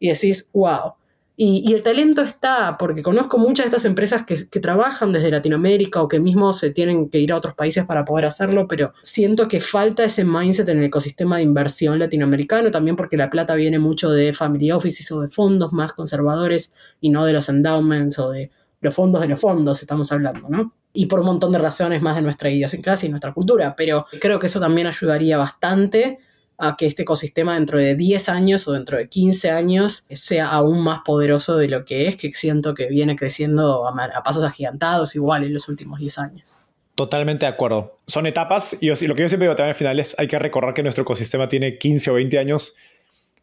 [0.00, 0.94] Y decís, wow.
[1.36, 6.02] Y, el talento está, porque conozco muchas de estas empresas que, que, trabajan desde Latinoamérica
[6.02, 9.48] o que mismo se tienen que ir a otros países para poder hacerlo, pero siento
[9.48, 13.78] que falta ese mindset en el ecosistema de inversión latinoamericano, también porque la plata viene
[13.78, 18.30] mucho de family offices o de fondos más conservadores y no de los endowments o
[18.30, 18.50] de
[18.82, 20.74] los fondos de los fondos, estamos hablando, ¿no?
[20.92, 24.38] Y por un montón de razones más de nuestra idiosincrasia y nuestra cultura, pero creo
[24.38, 26.18] que eso también ayudaría bastante
[26.60, 30.82] a que este ecosistema dentro de 10 años o dentro de 15 años sea aún
[30.82, 35.44] más poderoso de lo que es, que siento que viene creciendo a, pasos agigantados igual
[35.44, 36.54] en los últimos 10 años.
[36.94, 37.98] Totalmente de acuerdo.
[38.06, 40.74] Son etapas y lo que yo siempre digo también al final es hay que recordar
[40.74, 42.76] que nuestro ecosistema tiene 15 o 20 años,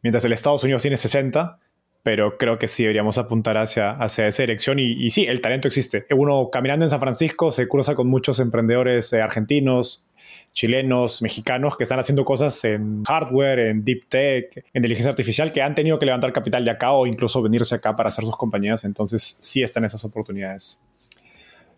[0.03, 1.59] mientras el Estados Unidos tiene 60
[2.07, 4.79] pero creo que sí deberíamos apuntar hacia, hacia esa dirección.
[4.79, 6.05] Y, sí, el talento existe.
[6.15, 10.05] Uno caminando en San Francisco se cruza con muchos emprendedores eh, argentinos,
[10.53, 15.61] chilenos, mexicanos que están haciendo cosas en hardware, en deep tech, en inteligencia artificial, que
[15.61, 18.85] han tenido que levantar capital de acá o incluso venirse acá para hacer sus compañías.
[18.85, 20.81] Entonces, sí están esas oportunidades.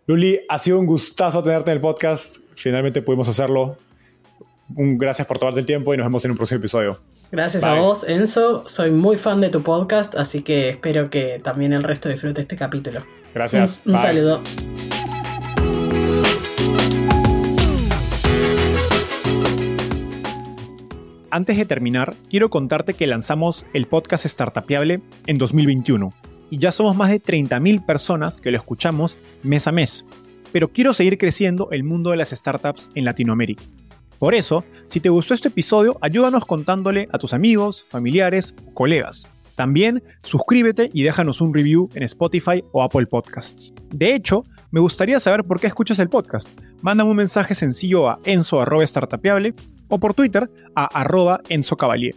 [0.06, 2.36] Luli, ha sido un gustazo tenerte en el podcast.
[2.54, 3.78] Finalmente pudimos hacerlo.
[4.76, 7.00] Un gracias por tomarte el tiempo y nos vemos en un próximo episodio.
[7.32, 8.66] Gracias a vos, Enzo.
[8.66, 12.56] Soy muy fan de tu podcast, así que espero que también el resto disfrute este
[12.56, 13.04] capítulo.
[13.32, 13.82] Gracias.
[13.86, 14.42] Un, saludo.
[21.30, 26.12] Antes de terminar, quiero contarte que lanzamos el podcast Startupiable en 2021
[26.50, 30.04] y ya somos más de 30.000 personas que lo escuchamos mes a mes.
[30.50, 33.62] Pero quiero seguir creciendo el mundo de las startups en Latinoamérica.
[34.20, 39.26] Por eso, si te gustó este episodio, ayúdanos contándole a tus amigos, familiares o colegas.
[39.54, 43.72] También suscríbete y déjanos un review en Spotify o Apple Podcasts.
[43.88, 46.50] De hecho, me gustaría saber por qué escuchas el podcast.
[46.82, 49.54] Mándame un mensaje sencillo a enzo.startapeable
[49.88, 52.16] o por Twitter a arroba enzocavalier,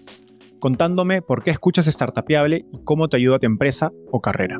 [0.59, 4.59] contándome por qué escuchas Startapeable y cómo te ayuda a tu empresa o carrera.